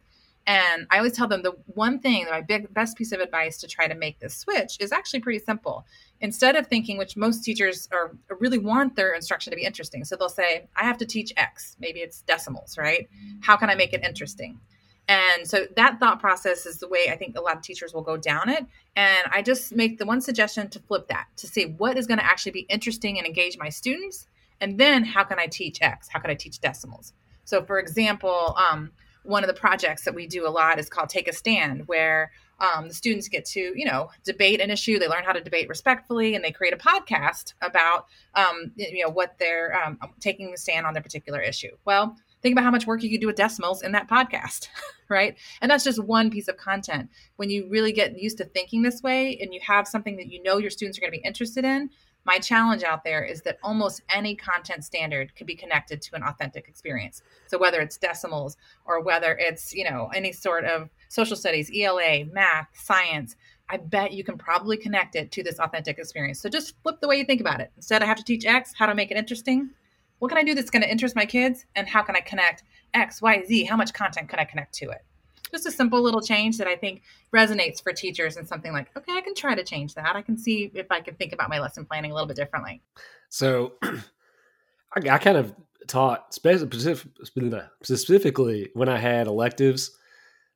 [0.48, 3.68] And I always tell them the one thing, my big, best piece of advice to
[3.68, 5.86] try to make this switch is actually pretty simple.
[6.20, 10.16] Instead of thinking, which most teachers are really want their instruction to be interesting, so
[10.16, 11.78] they'll say, "I have to teach X.
[11.80, 13.08] Maybe it's decimals, right?
[13.42, 14.60] How can I make it interesting?"
[15.08, 18.02] And so that thought process is the way I think a lot of teachers will
[18.02, 18.66] go down it.
[18.96, 22.20] And I just make the one suggestion to flip that to see what is going
[22.20, 24.28] to actually be interesting and engage my students.
[24.62, 26.08] And then how can I teach X?
[26.08, 27.14] How can I teach decimals?
[27.44, 28.92] So, for example, um,
[29.24, 32.32] one of the projects that we do a lot is called Take a Stand, where
[32.60, 35.00] um, the students get to, you know, debate an issue.
[35.00, 38.06] They learn how to debate respectfully, and they create a podcast about,
[38.36, 41.76] um, you know, what they're um, taking the stand on their particular issue.
[41.86, 44.68] Well, think about how much work you could do with decimals in that podcast,
[45.10, 45.36] right?
[45.62, 47.10] And that's just one piece of content.
[47.36, 50.42] When you really get used to thinking this way, and you have something that you
[50.44, 51.90] know your students are going to be interested in,
[52.24, 56.24] my challenge out there is that almost any content standard could be connected to an
[56.24, 57.24] authentic experience.
[57.48, 62.26] So whether it's decimals or whether it's, you know, any sort of social studies, ELA,
[62.26, 63.36] math, science,
[63.70, 66.40] I bet you can probably connect it to this authentic experience.
[66.42, 67.72] So just flip the way you think about it.
[67.78, 69.72] Instead, I have to teach X, how to make it interesting.
[70.20, 71.66] What can I do that's going to interest my kids?
[71.76, 73.64] And how can I connect X, Y, Z?
[73.64, 75.04] How much content can I connect to it?
[75.52, 77.02] Just a simple little change that I think
[77.34, 80.16] resonates for teachers and something like, okay, I can try to change that.
[80.16, 82.82] I can see if I can think about my lesson planning a little bit differently.
[83.30, 85.54] So I, I kind of
[85.88, 89.92] taught specifically when I had electives.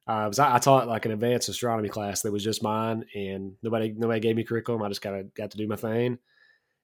[0.08, 3.94] Uh, I, I, taught like an advanced astronomy class that was just mine, and nobody
[3.98, 4.84] nobody gave me curriculum.
[4.84, 6.20] I just kind of got to do my thing,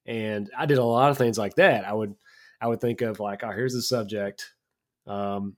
[0.08, 1.88] and I did a lot of things like that.
[1.88, 2.16] I would
[2.60, 4.52] I would think of like, oh, here's the subject.
[5.06, 5.56] Um,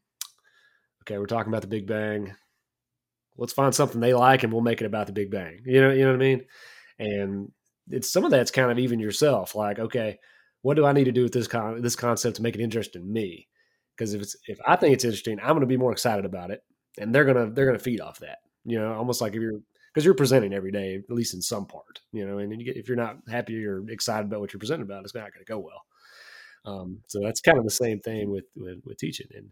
[1.03, 2.35] okay, we're talking about the Big Bang
[3.37, 5.59] let's find something they like and we'll make it about the Big Bang.
[5.65, 6.45] You know, you know what I mean?
[6.99, 7.51] And
[7.89, 9.55] it's some of that's kind of even yourself.
[9.55, 10.19] Like, okay,
[10.61, 13.01] what do I need to do with this con- this concept to make it interesting
[13.01, 13.47] to me?
[13.95, 16.51] Because if it's if I think it's interesting, I'm going to be more excited about
[16.51, 16.61] it,
[16.97, 18.39] and they're gonna they're gonna feed off that.
[18.65, 19.59] You know, almost like if you're
[19.93, 21.99] because you're presenting every day, at least in some part.
[22.11, 24.85] You know, and you get, if you're not happy or excited about what you're presenting
[24.85, 25.81] about, it's not going to go well.
[26.65, 29.49] Um, so that's kind of the same thing with, with with teaching and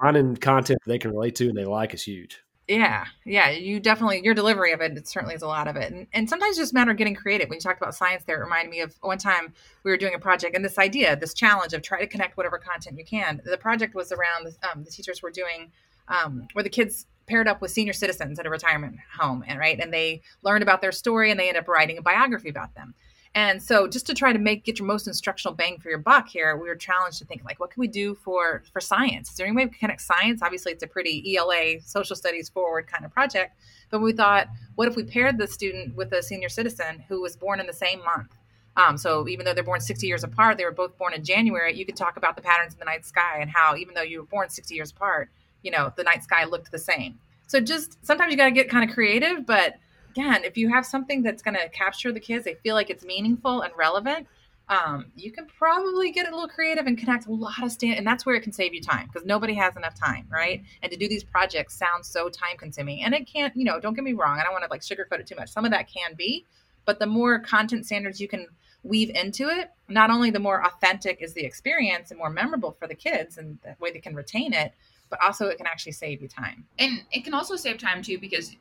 [0.00, 2.40] finding content they can relate to and they like is huge.
[2.70, 5.92] Yeah, yeah, you definitely your delivery of it, it certainly is a lot of it,
[5.92, 7.48] and, and sometimes just matter of getting creative.
[7.48, 9.52] When you talked about science, there it reminded me of one time
[9.82, 12.58] we were doing a project, and this idea, this challenge of try to connect whatever
[12.58, 13.40] content you can.
[13.44, 15.72] The project was around um, the teachers were doing
[16.06, 19.80] um, where the kids paired up with senior citizens at a retirement home, and right,
[19.80, 22.94] and they learned about their story, and they ended up writing a biography about them.
[23.34, 26.28] And so just to try to make get your most instructional bang for your buck
[26.28, 29.30] here, we were challenged to think like, what can we do for for science?
[29.30, 30.42] Is there any way we can connect science?
[30.42, 33.56] Obviously, it's a pretty ELA social studies forward kind of project.
[33.90, 37.36] But we thought, what if we paired the student with a senior citizen who was
[37.36, 38.36] born in the same month?
[38.76, 41.74] Um, so even though they're born 60 years apart, they were both born in January.
[41.76, 44.20] You could talk about the patterns in the night sky and how even though you
[44.20, 45.28] were born 60 years apart,
[45.62, 47.18] you know the night sky looked the same.
[47.46, 49.74] So just sometimes you got to get kind of creative, but
[50.10, 53.04] again, if you have something that's going to capture the kids, they feel like it's
[53.04, 54.26] meaningful and relevant.
[54.68, 58.06] Um, you can probably get a little creative and connect a lot of stand, and
[58.06, 60.62] that's where it can save you time because nobody has enough time, right?
[60.82, 63.54] And to do these projects sounds so time consuming, and it can't.
[63.56, 64.38] You know, don't get me wrong.
[64.38, 65.50] I don't want to like sugarcoat it too much.
[65.50, 66.46] Some of that can be,
[66.84, 68.46] but the more content standards you can
[68.84, 72.86] weave into it, not only the more authentic is the experience and more memorable for
[72.86, 74.72] the kids, and the way they can retain it,
[75.08, 76.64] but also it can actually save you time.
[76.78, 78.56] And it can also save time too because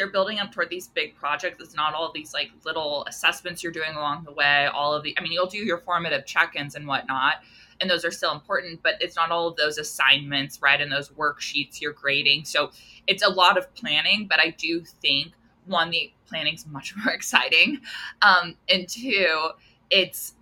[0.00, 1.62] they're building up toward these big projects.
[1.62, 4.66] It's not all these like little assessments you're doing along the way.
[4.72, 7.34] All of the, I mean, you'll do your formative check-ins and whatnot,
[7.82, 8.82] and those are still important.
[8.82, 10.80] But it's not all of those assignments, right?
[10.80, 12.46] And those worksheets you're grading.
[12.46, 12.70] So
[13.06, 14.26] it's a lot of planning.
[14.26, 15.34] But I do think
[15.66, 17.82] one, the planning's much more exciting,
[18.22, 19.50] um, and two,
[19.90, 20.32] it's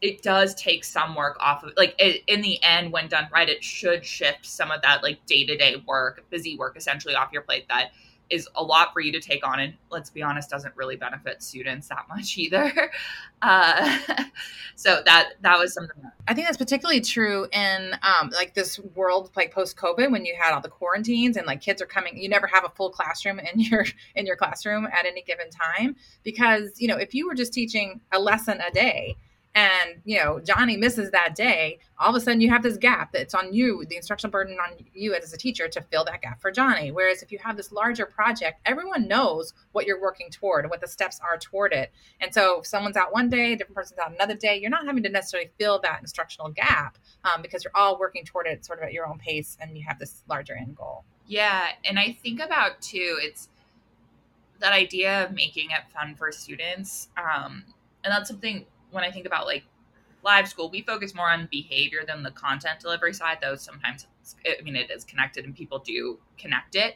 [0.00, 3.48] it does take some work off of like it, in the end when done right
[3.48, 7.64] it should shift some of that like day-to-day work busy work essentially off your plate
[7.68, 7.92] that
[8.32, 11.42] is a lot for you to take on and let's be honest doesn't really benefit
[11.42, 12.90] students that much either.
[13.42, 13.98] Uh,
[14.76, 18.78] so that that was something that- i think that's particularly true in um, like this
[18.94, 22.16] world like post covid when you had all the quarantines and like kids are coming
[22.16, 25.96] you never have a full classroom in your in your classroom at any given time
[26.22, 29.16] because you know if you were just teaching a lesson a day
[29.54, 31.78] and you know johnny misses that day.
[31.98, 34.76] All of a sudden you have this gap that's on you the instructional burden on
[34.94, 36.90] you as a teacher to fill that gap for johnny.
[36.90, 40.80] Whereas if you have this larger project everyone knows what you're working toward and what
[40.80, 41.92] the steps are toward it.
[42.20, 44.86] And so if someone's out one day a different person's out another day you're not
[44.86, 48.78] having to necessarily fill that instructional gap um, because you're all working toward it sort
[48.78, 51.04] of at your own pace and you have this larger end goal.
[51.26, 53.48] Yeah and i think about too it's
[54.60, 57.64] that idea of making it fun for students um,
[58.04, 59.64] and that's something when I think about like
[60.22, 64.06] live school, we focus more on behavior than the content delivery side, though sometimes,
[64.46, 66.94] I mean, it is connected and people do connect it.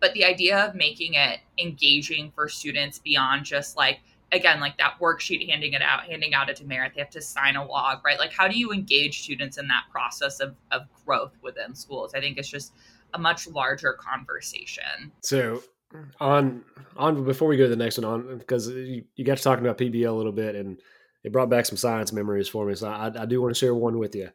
[0.00, 3.98] But the idea of making it engaging for students beyond just like,
[4.30, 7.56] again, like that worksheet, handing it out, handing out a demerit, they have to sign
[7.56, 8.18] a log, right?
[8.18, 12.14] Like, how do you engage students in that process of, of growth within schools?
[12.14, 12.74] I think it's just
[13.14, 15.10] a much larger conversation.
[15.22, 15.62] So,
[16.20, 16.62] on
[16.96, 19.64] on before we go to the next one on because you, you got to talking
[19.64, 20.78] about PBL a little bit and
[21.28, 22.74] it brought back some science memories for me.
[22.74, 24.30] So I, I do want to share one with you.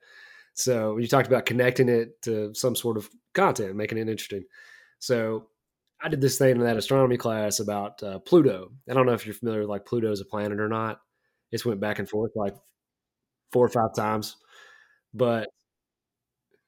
[0.54, 4.44] So you talked about connecting it to some sort of content, making it interesting.
[5.00, 5.48] So
[6.00, 8.72] I did this thing in that astronomy class about uh, Pluto.
[8.88, 11.00] I don't know if you're familiar with like Pluto as a planet or not.
[11.52, 12.54] It's went back and forth like
[13.52, 14.38] four or five times,
[15.16, 15.50] but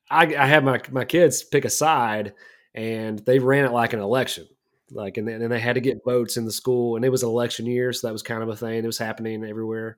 [0.09, 2.33] I, I had my my kids pick a side,
[2.73, 4.47] and they ran it like an election.
[4.91, 7.29] Like and, and they had to get votes in the school, and it was an
[7.29, 8.83] election year, so that was kind of a thing.
[8.83, 9.97] It was happening everywhere.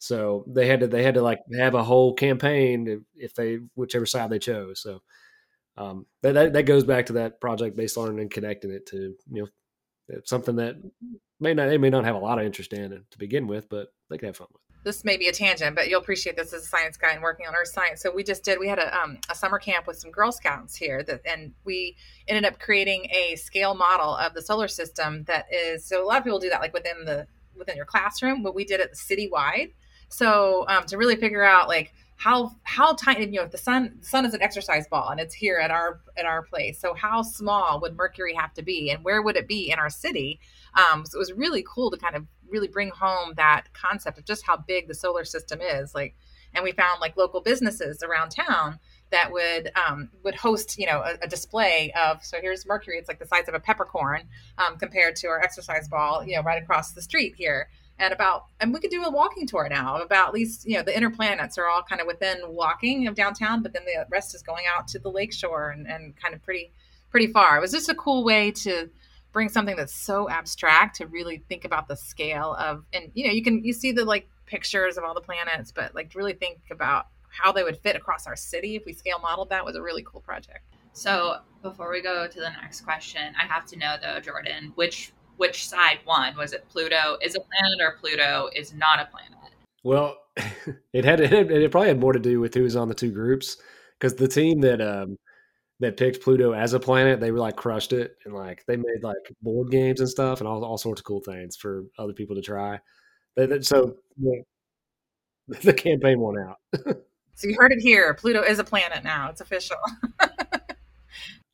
[0.00, 4.06] So they had to they had to like have a whole campaign if they whichever
[4.06, 4.80] side they chose.
[4.80, 5.02] So
[5.76, 9.14] um, that, that, that goes back to that project based learning and connecting it to
[9.30, 10.76] you know something that
[11.38, 13.88] may not they may not have a lot of interest in to begin with, but
[14.08, 14.62] they can have fun with.
[14.84, 17.46] This may be a tangent, but you'll appreciate this as a science guy and working
[17.46, 18.00] on earth science.
[18.00, 20.74] So we just did we had a, um, a summer camp with some Girl Scouts
[20.74, 21.94] here that and we
[22.26, 26.16] ended up creating a scale model of the solar system that is so a lot
[26.16, 29.72] of people do that like within the within your classroom, but we did it citywide
[30.10, 33.96] so um, to really figure out like how how tiny you know if the sun
[34.00, 36.78] the sun is an exercise ball and it's here at our at our place.
[36.78, 39.88] So how small would Mercury have to be, and where would it be in our
[39.88, 40.38] city?
[40.74, 44.26] Um, so it was really cool to kind of really bring home that concept of
[44.26, 45.94] just how big the solar system is.
[45.94, 46.14] Like,
[46.52, 48.78] and we found like local businesses around town
[49.12, 53.08] that would um, would host you know a, a, display of so here's Mercury it's
[53.08, 54.22] like the size of a peppercorn
[54.58, 57.68] um, compared to our exercise ball you know right across the street here
[58.00, 60.82] and about and we could do a walking tour now about at least you know
[60.82, 64.34] the inner planets are all kind of within walking of downtown but then the rest
[64.34, 66.72] is going out to the lakeshore and, and kind of pretty
[67.10, 67.56] pretty far.
[67.56, 68.88] It was just a cool way to
[69.32, 73.32] bring something that's so abstract to really think about the scale of and you know
[73.32, 76.58] you can you see the like pictures of all the planets but like really think
[76.70, 79.50] about how they would fit across our city if we scale modeled.
[79.50, 80.64] That was a really cool project.
[80.92, 85.12] So before we go to the next question i have to know though jordan which
[85.40, 86.36] which side won.
[86.36, 89.54] Was it Pluto is a planet or Pluto is not a planet?
[89.82, 90.18] Well,
[90.92, 93.10] it had it, it probably had more to do with who was on the two
[93.10, 93.56] groups
[93.98, 95.16] because the team that um
[95.80, 99.02] that picked Pluto as a planet, they were like crushed it and like they made
[99.02, 102.36] like board games and stuff and all, all sorts of cool things for other people
[102.36, 102.78] to try.
[103.34, 104.42] They, they, so the,
[105.62, 106.58] the campaign won out.
[107.34, 108.12] so you heard it here.
[108.12, 109.30] Pluto is a planet now.
[109.30, 109.78] It's official.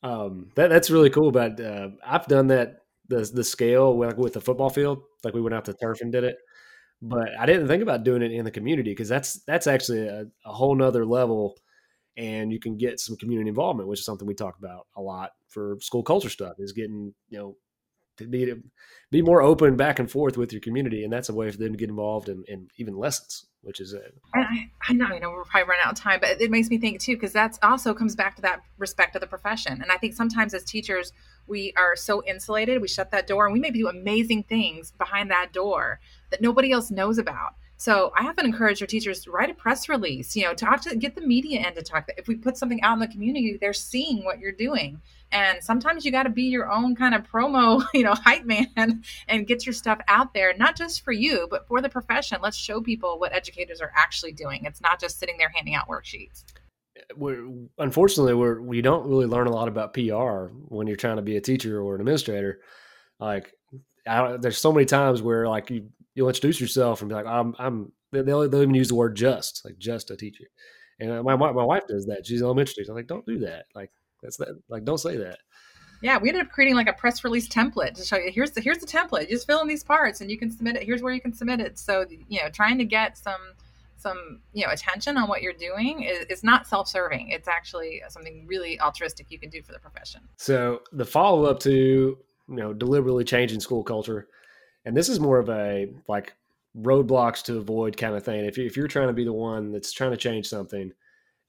[0.02, 1.30] um, that that's really cool.
[1.30, 5.02] But uh, I've done that the the scale like with the football field.
[5.24, 6.36] Like we went out to turf and did it,
[7.02, 10.26] but I didn't think about doing it in the community because that's that's actually a,
[10.44, 11.56] a whole nother level,
[12.16, 15.30] and you can get some community involvement, which is something we talk about a lot
[15.48, 16.54] for school culture stuff.
[16.58, 17.56] Is getting you know
[18.18, 18.62] to be to
[19.10, 21.72] be more open back and forth with your community, and that's a way for them
[21.72, 24.14] to get involved in, in even lessons, which is it.
[24.34, 26.78] I, I know, I know, we're probably running out of time, but it makes me
[26.78, 29.96] think too because that's also comes back to that respect of the profession, and I
[29.98, 31.12] think sometimes as teachers
[31.46, 35.30] we are so insulated, we shut that door, and we maybe do amazing things behind
[35.30, 37.54] that door that nobody else knows about.
[37.78, 40.96] So I often encourage your teachers to write a press release, you know, talk to
[40.96, 42.08] get the media in to talk.
[42.16, 45.02] If we put something out in the community, they're seeing what you're doing.
[45.30, 49.02] And sometimes you got to be your own kind of promo, you know, hype man
[49.28, 52.38] and get your stuff out there, not just for you, but for the profession.
[52.42, 54.64] Let's show people what educators are actually doing.
[54.64, 56.44] It's not just sitting there handing out worksheets.
[57.16, 61.22] We're, unfortunately, we're, we don't really learn a lot about PR when you're trying to
[61.22, 62.60] be a teacher or an administrator.
[63.18, 63.52] Like,
[64.06, 67.54] I, there's so many times where like you you'll introduce yourself and be like, I'm,
[67.58, 70.44] I'm, they'll, they'll even use the word just, like just a teacher.
[70.98, 72.26] And uh, my, my wife does that.
[72.26, 72.84] She's elementary.
[72.88, 73.66] I'm like, don't do that.
[73.74, 73.90] Like,
[74.22, 74.58] that's that.
[74.68, 75.38] Like, don't say that.
[76.02, 78.30] Yeah, we ended up creating like a press release template to show you.
[78.30, 79.28] Here's the here's the template.
[79.28, 80.82] Just fill in these parts, and you can submit it.
[80.82, 81.78] Here's where you can submit it.
[81.78, 83.40] So you know, trying to get some
[83.96, 87.30] some you know attention on what you're doing is, is not self-serving.
[87.30, 90.22] It's actually something really altruistic you can do for the profession.
[90.36, 91.70] So the follow up to
[92.48, 94.28] you know deliberately changing school culture
[94.86, 96.34] and this is more of a like
[96.80, 98.44] roadblocks to avoid kind of thing.
[98.44, 100.92] If, you, if you're trying to be the one that's trying to change something,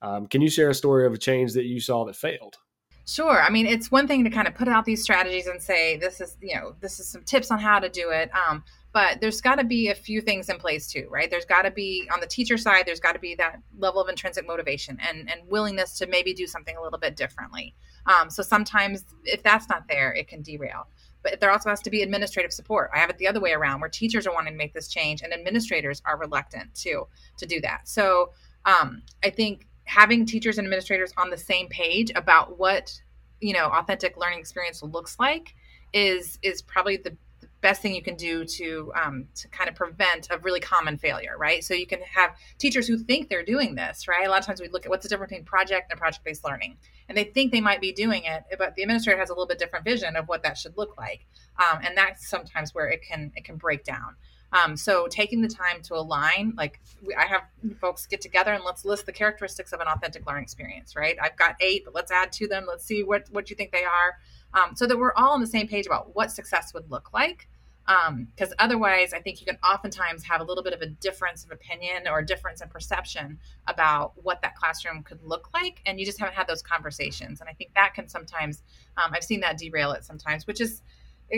[0.02, 2.58] um, can you share a story of a change that you saw that failed?
[3.06, 3.42] Sure.
[3.42, 6.20] I mean, it's one thing to kind of put out these strategies and say, this
[6.20, 8.30] is, you know, this is some tips on how to do it.
[8.36, 8.64] Um,
[8.94, 11.30] but there's got to be a few things in place too, right?
[11.30, 14.10] There's got to be on the teacher side, there's got to be that level of
[14.10, 17.76] intrinsic motivation and, and willingness to maybe do something a little bit differently.
[18.06, 20.88] Um, so sometimes if that's not there, it can derail.
[21.24, 22.90] but there also has to be administrative support.
[22.94, 25.22] I have it the other way around where teachers are wanting to make this change
[25.22, 27.08] and administrators are reluctant to
[27.38, 27.88] to do that.
[27.88, 28.32] So
[28.66, 33.00] um, I think having teachers and administrators on the same page about what
[33.42, 35.56] you know authentic learning experience looks like
[35.94, 37.16] is is probably the
[37.62, 41.36] best thing you can do to um, to kind of prevent a really common failure,
[41.38, 41.64] right?
[41.64, 44.28] So you can have teachers who think they're doing this, right?
[44.28, 46.44] A lot of times we look at what's the difference between project and project based
[46.46, 46.78] learning,
[47.10, 49.60] and they think they might be doing it, but the administrator has a little bit
[49.60, 51.26] different vision of what that should look like,
[51.58, 54.16] um, and that's sometimes where it can it can break down.
[54.54, 57.42] Um, so taking the time to align, like we, I have
[57.82, 61.18] folks get together and let's list the characteristics of an authentic learning experience, right?
[61.22, 62.66] I've got eight, but let's add to them.
[62.68, 64.18] Let's see what what you think they are
[64.58, 67.48] um, so that we're all on the same page about what success would look like.
[67.86, 71.46] Because um, otherwise, I think you can oftentimes have a little bit of a difference
[71.46, 75.98] of opinion or a difference in perception about what that classroom could look like, and
[75.98, 77.40] you just haven't had those conversations.
[77.40, 78.62] And I think that can sometimes,
[78.98, 80.82] um, I've seen that derail it sometimes, which is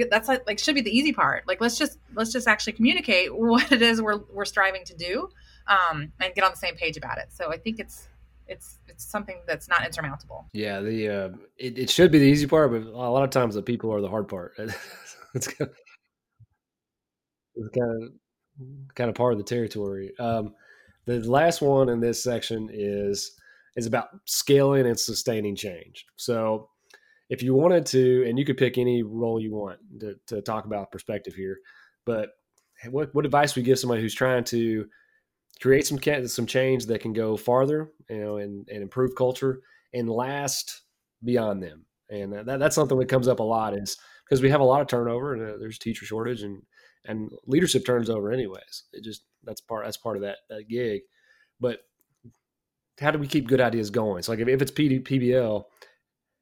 [0.09, 1.47] that's like, like should be the easy part.
[1.47, 5.29] Like let's just let's just actually communicate what it is we're we're striving to do,
[5.67, 7.27] um, and get on the same page about it.
[7.31, 8.07] So I think it's
[8.49, 10.49] it's it's something that's not insurmountable.
[10.53, 13.55] Yeah, the uh, it, it should be the easy part, but a lot of times
[13.55, 14.53] the people are the hard part.
[15.35, 15.75] it's kind of,
[17.55, 18.09] it's kind of
[18.95, 20.11] kind of part of the territory.
[20.19, 20.55] Um,
[21.05, 23.31] the last one in this section is
[23.75, 26.05] is about scaling and sustaining change.
[26.17, 26.69] So,
[27.29, 30.65] if you wanted to, and you could pick any role you want to, to talk
[30.65, 31.59] about perspective here,
[32.05, 32.31] but
[32.89, 34.87] what what advice would you give somebody who's trying to
[35.61, 39.61] create some some change that can go farther, you know, and, and improve culture
[39.93, 40.83] and last
[41.23, 41.85] beyond them.
[42.09, 44.81] And that, that's something that comes up a lot is because we have a lot
[44.81, 46.61] of turnover and uh, there's teacher shortage and
[47.05, 48.83] and leadership turns over anyways.
[48.93, 51.01] It just that's part that's part of that that gig.
[51.59, 51.79] But
[52.99, 54.23] how do we keep good ideas going?
[54.23, 55.63] So like if, if it's PD, PBL,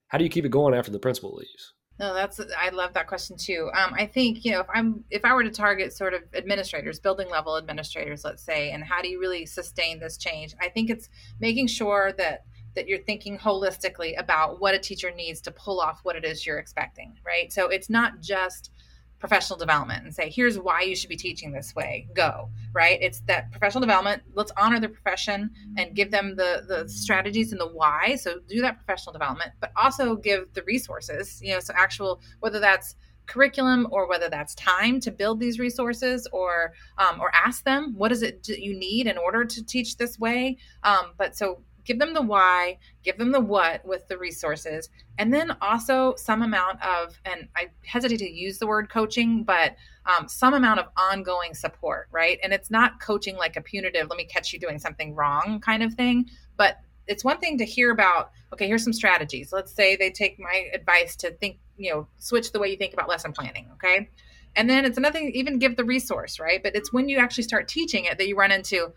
[0.07, 1.73] how do you keep it going after the principal leaves?
[1.99, 3.71] No, that's I love that question too.
[3.73, 6.99] Um, I think you know if I'm if I were to target sort of administrators,
[6.99, 10.55] building level administrators, let's say, and how do you really sustain this change?
[10.61, 12.45] I think it's making sure that
[12.75, 16.45] that you're thinking holistically about what a teacher needs to pull off what it is
[16.45, 17.51] you're expecting, right?
[17.51, 18.71] So it's not just
[19.19, 22.07] professional development and say here's why you should be teaching this way.
[22.13, 22.99] Go right?
[23.01, 27.59] It's that professional development let's honor the profession and give them the the strategies and
[27.59, 28.15] the why.
[28.15, 32.59] So do that professional development but also give the resources you know so actual whether
[32.59, 32.95] that's
[33.25, 38.11] curriculum or whether that's time to build these resources or um, or ask them what
[38.11, 40.57] is it you need in order to teach this way?
[40.83, 45.33] Um, but so give them the why, give them the what with the resources, and
[45.33, 49.75] then also some amount of, and I hesitate to use the word coaching, but
[50.05, 52.37] um, some amount of ongoing support, right?
[52.43, 55.81] And it's not coaching like a punitive, let me catch you doing something wrong kind
[55.81, 56.77] of thing, but
[57.07, 59.53] it's one thing to hear about, okay, here's some strategies.
[59.53, 62.93] Let's say they take my advice to think, you know, switch the way you think
[62.93, 64.09] about lesson planning, okay?
[64.57, 66.61] And then it's another thing, even give the resource, right?
[66.61, 68.91] But it's when you actually start teaching it that you run into,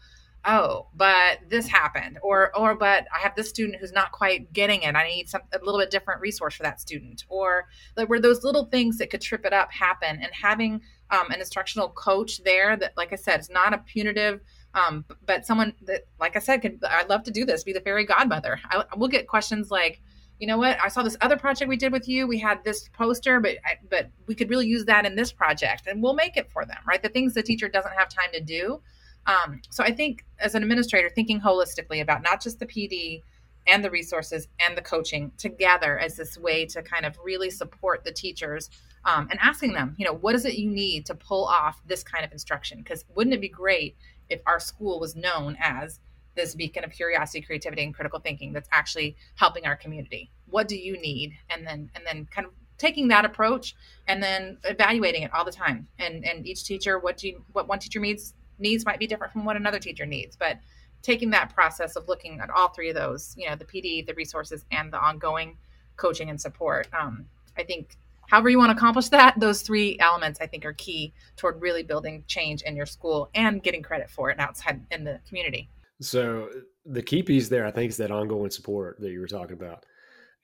[0.44, 4.82] oh but this happened or or but i have this student who's not quite getting
[4.82, 4.94] it.
[4.94, 7.24] I need some a little bit different resource for that student.
[7.28, 10.80] Or like where those little things that could trip it up happen and having
[11.10, 14.40] um, an instructional coach there that like i said is not a punitive
[14.74, 17.80] um, but someone that like i said could i'd love to do this be the
[17.80, 18.60] fairy godmother.
[18.64, 20.00] I, will get questions like
[20.38, 20.78] you know what?
[20.82, 22.26] I saw this other project we did with you.
[22.26, 25.86] We had this poster but I, but we could really use that in this project
[25.86, 27.02] and we'll make it for them right?
[27.02, 28.80] The things the teacher doesn't have time to do
[29.26, 33.22] um, so I think as an administrator, thinking holistically about not just the PD
[33.66, 38.04] and the resources and the coaching together as this way to kind of really support
[38.04, 38.70] the teachers
[39.04, 42.02] um, and asking them, you know, what is it you need to pull off this
[42.02, 42.78] kind of instruction?
[42.78, 43.96] Because wouldn't it be great
[44.28, 46.00] if our school was known as
[46.36, 50.30] this beacon of curiosity, creativity, and critical thinking that's actually helping our community?
[50.46, 51.34] What do you need?
[51.48, 53.74] And then and then kind of taking that approach
[54.06, 55.86] and then evaluating it all the time.
[55.98, 59.32] And and each teacher, what do you what one teacher needs needs might be different
[59.32, 60.58] from what another teacher needs but
[61.02, 64.14] taking that process of looking at all three of those you know the pd the
[64.14, 65.56] resources and the ongoing
[65.96, 67.24] coaching and support um,
[67.58, 67.96] i think
[68.28, 71.82] however you want to accomplish that those three elements i think are key toward really
[71.82, 75.68] building change in your school and getting credit for it outside in the community.
[76.00, 76.48] So
[76.86, 79.84] the key piece there i think is that ongoing support that you were talking about.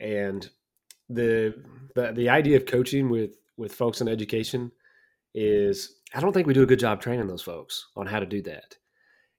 [0.01, 0.49] And
[1.09, 1.55] the
[1.95, 4.71] the, the idea of coaching with with folks in education
[5.37, 8.27] is I don't think we do a good job training those folks on how to
[8.27, 8.75] do that.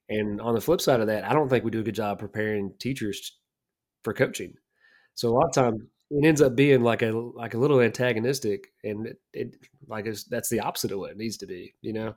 [0.09, 2.19] And on the flip side of that, I don't think we do a good job
[2.19, 3.39] preparing teachers
[4.03, 4.53] for coaching.
[5.15, 5.81] So a lot of times
[6.11, 9.55] it ends up being like a like a little antagonistic, and it, it
[9.87, 11.73] like that's the opposite of what it needs to be.
[11.81, 12.15] You know.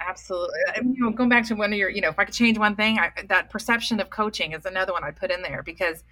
[0.00, 0.58] Absolutely.
[0.74, 2.58] And, you know, going back to one of your, you know, if I could change
[2.58, 6.02] one thing, I, that perception of coaching is another one I put in there because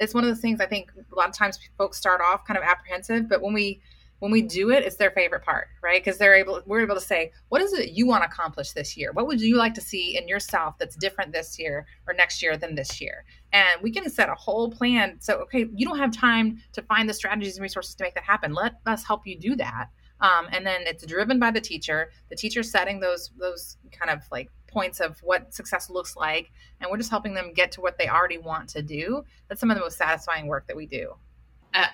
[0.00, 2.58] it's one of those things I think a lot of times folks start off kind
[2.58, 3.80] of apprehensive, but when we
[4.20, 6.02] when we do it, it's their favorite part, right?
[6.02, 8.96] Because they're able, we're able to say, what is it you want to accomplish this
[8.96, 9.12] year?
[9.12, 12.56] What would you like to see in yourself that's different this year or next year
[12.56, 13.24] than this year?
[13.52, 15.16] And we can set a whole plan.
[15.20, 18.24] So, okay, you don't have time to find the strategies and resources to make that
[18.24, 18.52] happen.
[18.52, 19.88] Let us help you do that.
[20.20, 22.10] Um, and then it's driven by the teacher.
[22.28, 26.50] The teacher setting those those kind of like points of what success looks like,
[26.80, 29.22] and we're just helping them get to what they already want to do.
[29.48, 31.14] That's some of the most satisfying work that we do.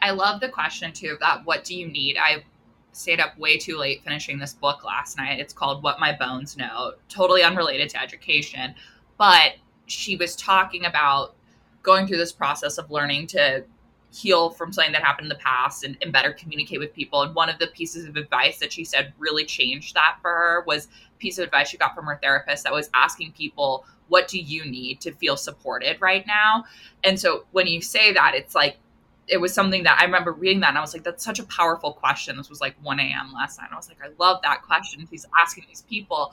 [0.01, 2.17] I love the question too that what do you need?
[2.17, 2.45] I
[2.93, 5.41] stayed up way too late finishing this book last night.
[5.41, 8.75] It's called What My Bones Know, totally unrelated to education.
[9.19, 9.55] But
[9.87, 11.35] she was talking about
[11.83, 13.65] going through this process of learning to
[14.13, 17.23] heal from something that happened in the past and, and, better communicate with people.
[17.23, 20.65] And one of the pieces of advice that she said really changed that for her
[20.69, 24.29] was a piece of advice she got from her therapist that was asking people, what
[24.29, 26.65] do you need to feel supported right now?
[27.03, 28.79] And so when you say that, it's like
[29.27, 31.45] it was something that I remember reading that and I was like, that's such a
[31.45, 32.37] powerful question.
[32.37, 33.33] This was like 1 a.m.
[33.33, 33.71] last night.
[33.73, 35.07] I was like, I love that question.
[35.11, 36.33] He's asking these people,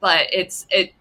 [0.00, 0.94] but it's, it,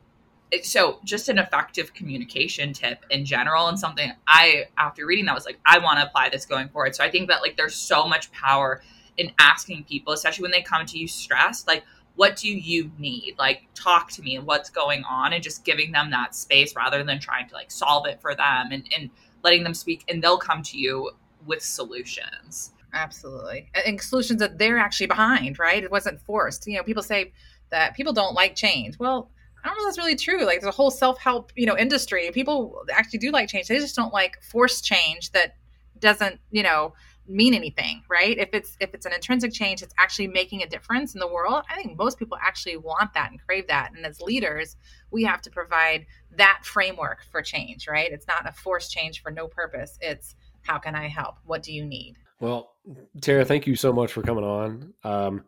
[0.52, 5.36] it, so just an effective communication tip in general and something I, after reading that
[5.36, 6.96] was like, I want to apply this going forward.
[6.96, 8.82] So I think that like there's so much power
[9.18, 11.84] in asking people, especially when they come to you stressed, like,
[12.16, 13.36] what do you need?
[13.38, 17.02] Like, talk to me and what's going on and just giving them that space rather
[17.02, 19.10] than trying to like solve it for them and, and
[19.44, 21.12] letting them speak and they'll come to you
[21.46, 22.72] with solutions.
[22.94, 23.70] Absolutely.
[23.86, 25.84] And solutions that they're actually behind, right?
[25.84, 26.66] It wasn't forced.
[26.68, 27.34] You know, people say
[27.70, 28.98] that people don't like change.
[28.98, 29.30] Well,
[29.64, 30.46] I don't know if that's really true.
[30.46, 32.32] Like there's a whole self-help, you know, industry.
[32.34, 33.68] People actually do like change.
[33.68, 35.56] They just don't like forced change that
[36.00, 36.94] doesn't, you know,
[37.28, 38.38] mean anything, right?
[38.38, 41.64] If it's if it's an intrinsic change, it's actually making a difference in the world.
[41.70, 43.92] I think most people actually want that and crave that.
[43.96, 44.78] And as leaders,
[45.12, 48.12] we have to provide that framework for change, right?
[48.12, 50.00] It's not a forced change for no purpose.
[50.02, 50.36] It's
[50.70, 51.38] how can I help?
[51.46, 52.16] What do you need?
[52.40, 52.76] Well,
[53.22, 54.94] Terra, thank you so much for coming on.
[55.04, 55.44] Um,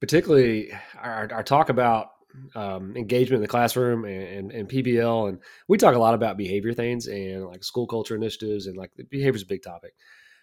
[0.00, 2.10] particularly our, our, talk about
[2.54, 6.36] um, engagement in the classroom and, and, and, PBL, and we talk a lot about
[6.36, 9.94] behavior things and like school culture initiatives, and like behavior is a big topic.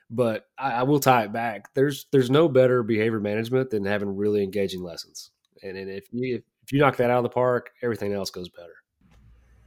[0.10, 1.74] But I, I, will tie it back.
[1.76, 5.30] There's there's no better behavior management than having really engaging lessons,
[5.62, 8.50] and, and if you if you knock that out of the park, everything else goes
[8.50, 8.74] better.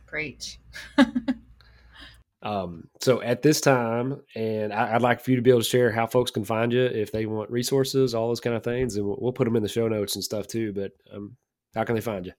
[0.07, 0.59] Great.
[2.43, 5.68] Um, so at this time, and I, would like for you to be able to
[5.68, 8.97] share how folks can find you if they want resources, all those kind of things,
[8.97, 10.72] and we'll, we'll put them in the show notes and stuff too.
[10.72, 11.36] But um,
[11.74, 12.32] how can they find you?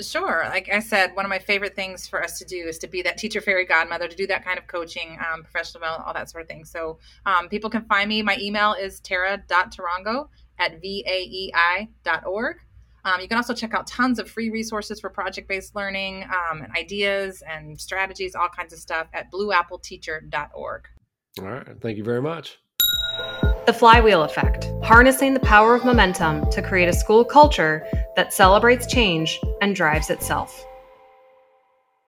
[0.00, 0.44] Sure.
[0.48, 3.02] Like I said, one of my favorite things for us to do is to be
[3.02, 6.28] that teacher fairy godmother, to do that kind of coaching, um, professional development, all that
[6.28, 6.64] sort of thing.
[6.64, 8.20] So um, people can find me.
[8.20, 10.28] My email is terra.tarango
[10.58, 12.56] at vaei.org.
[13.04, 16.62] Um, you can also check out tons of free resources for project based learning um,
[16.62, 20.88] and ideas and strategies, all kinds of stuff at blueappleteacher.org.
[21.40, 21.80] All right.
[21.80, 22.58] Thank you very much.
[23.66, 27.86] The flywheel effect, harnessing the power of momentum to create a school culture
[28.16, 30.64] that celebrates change and drives itself.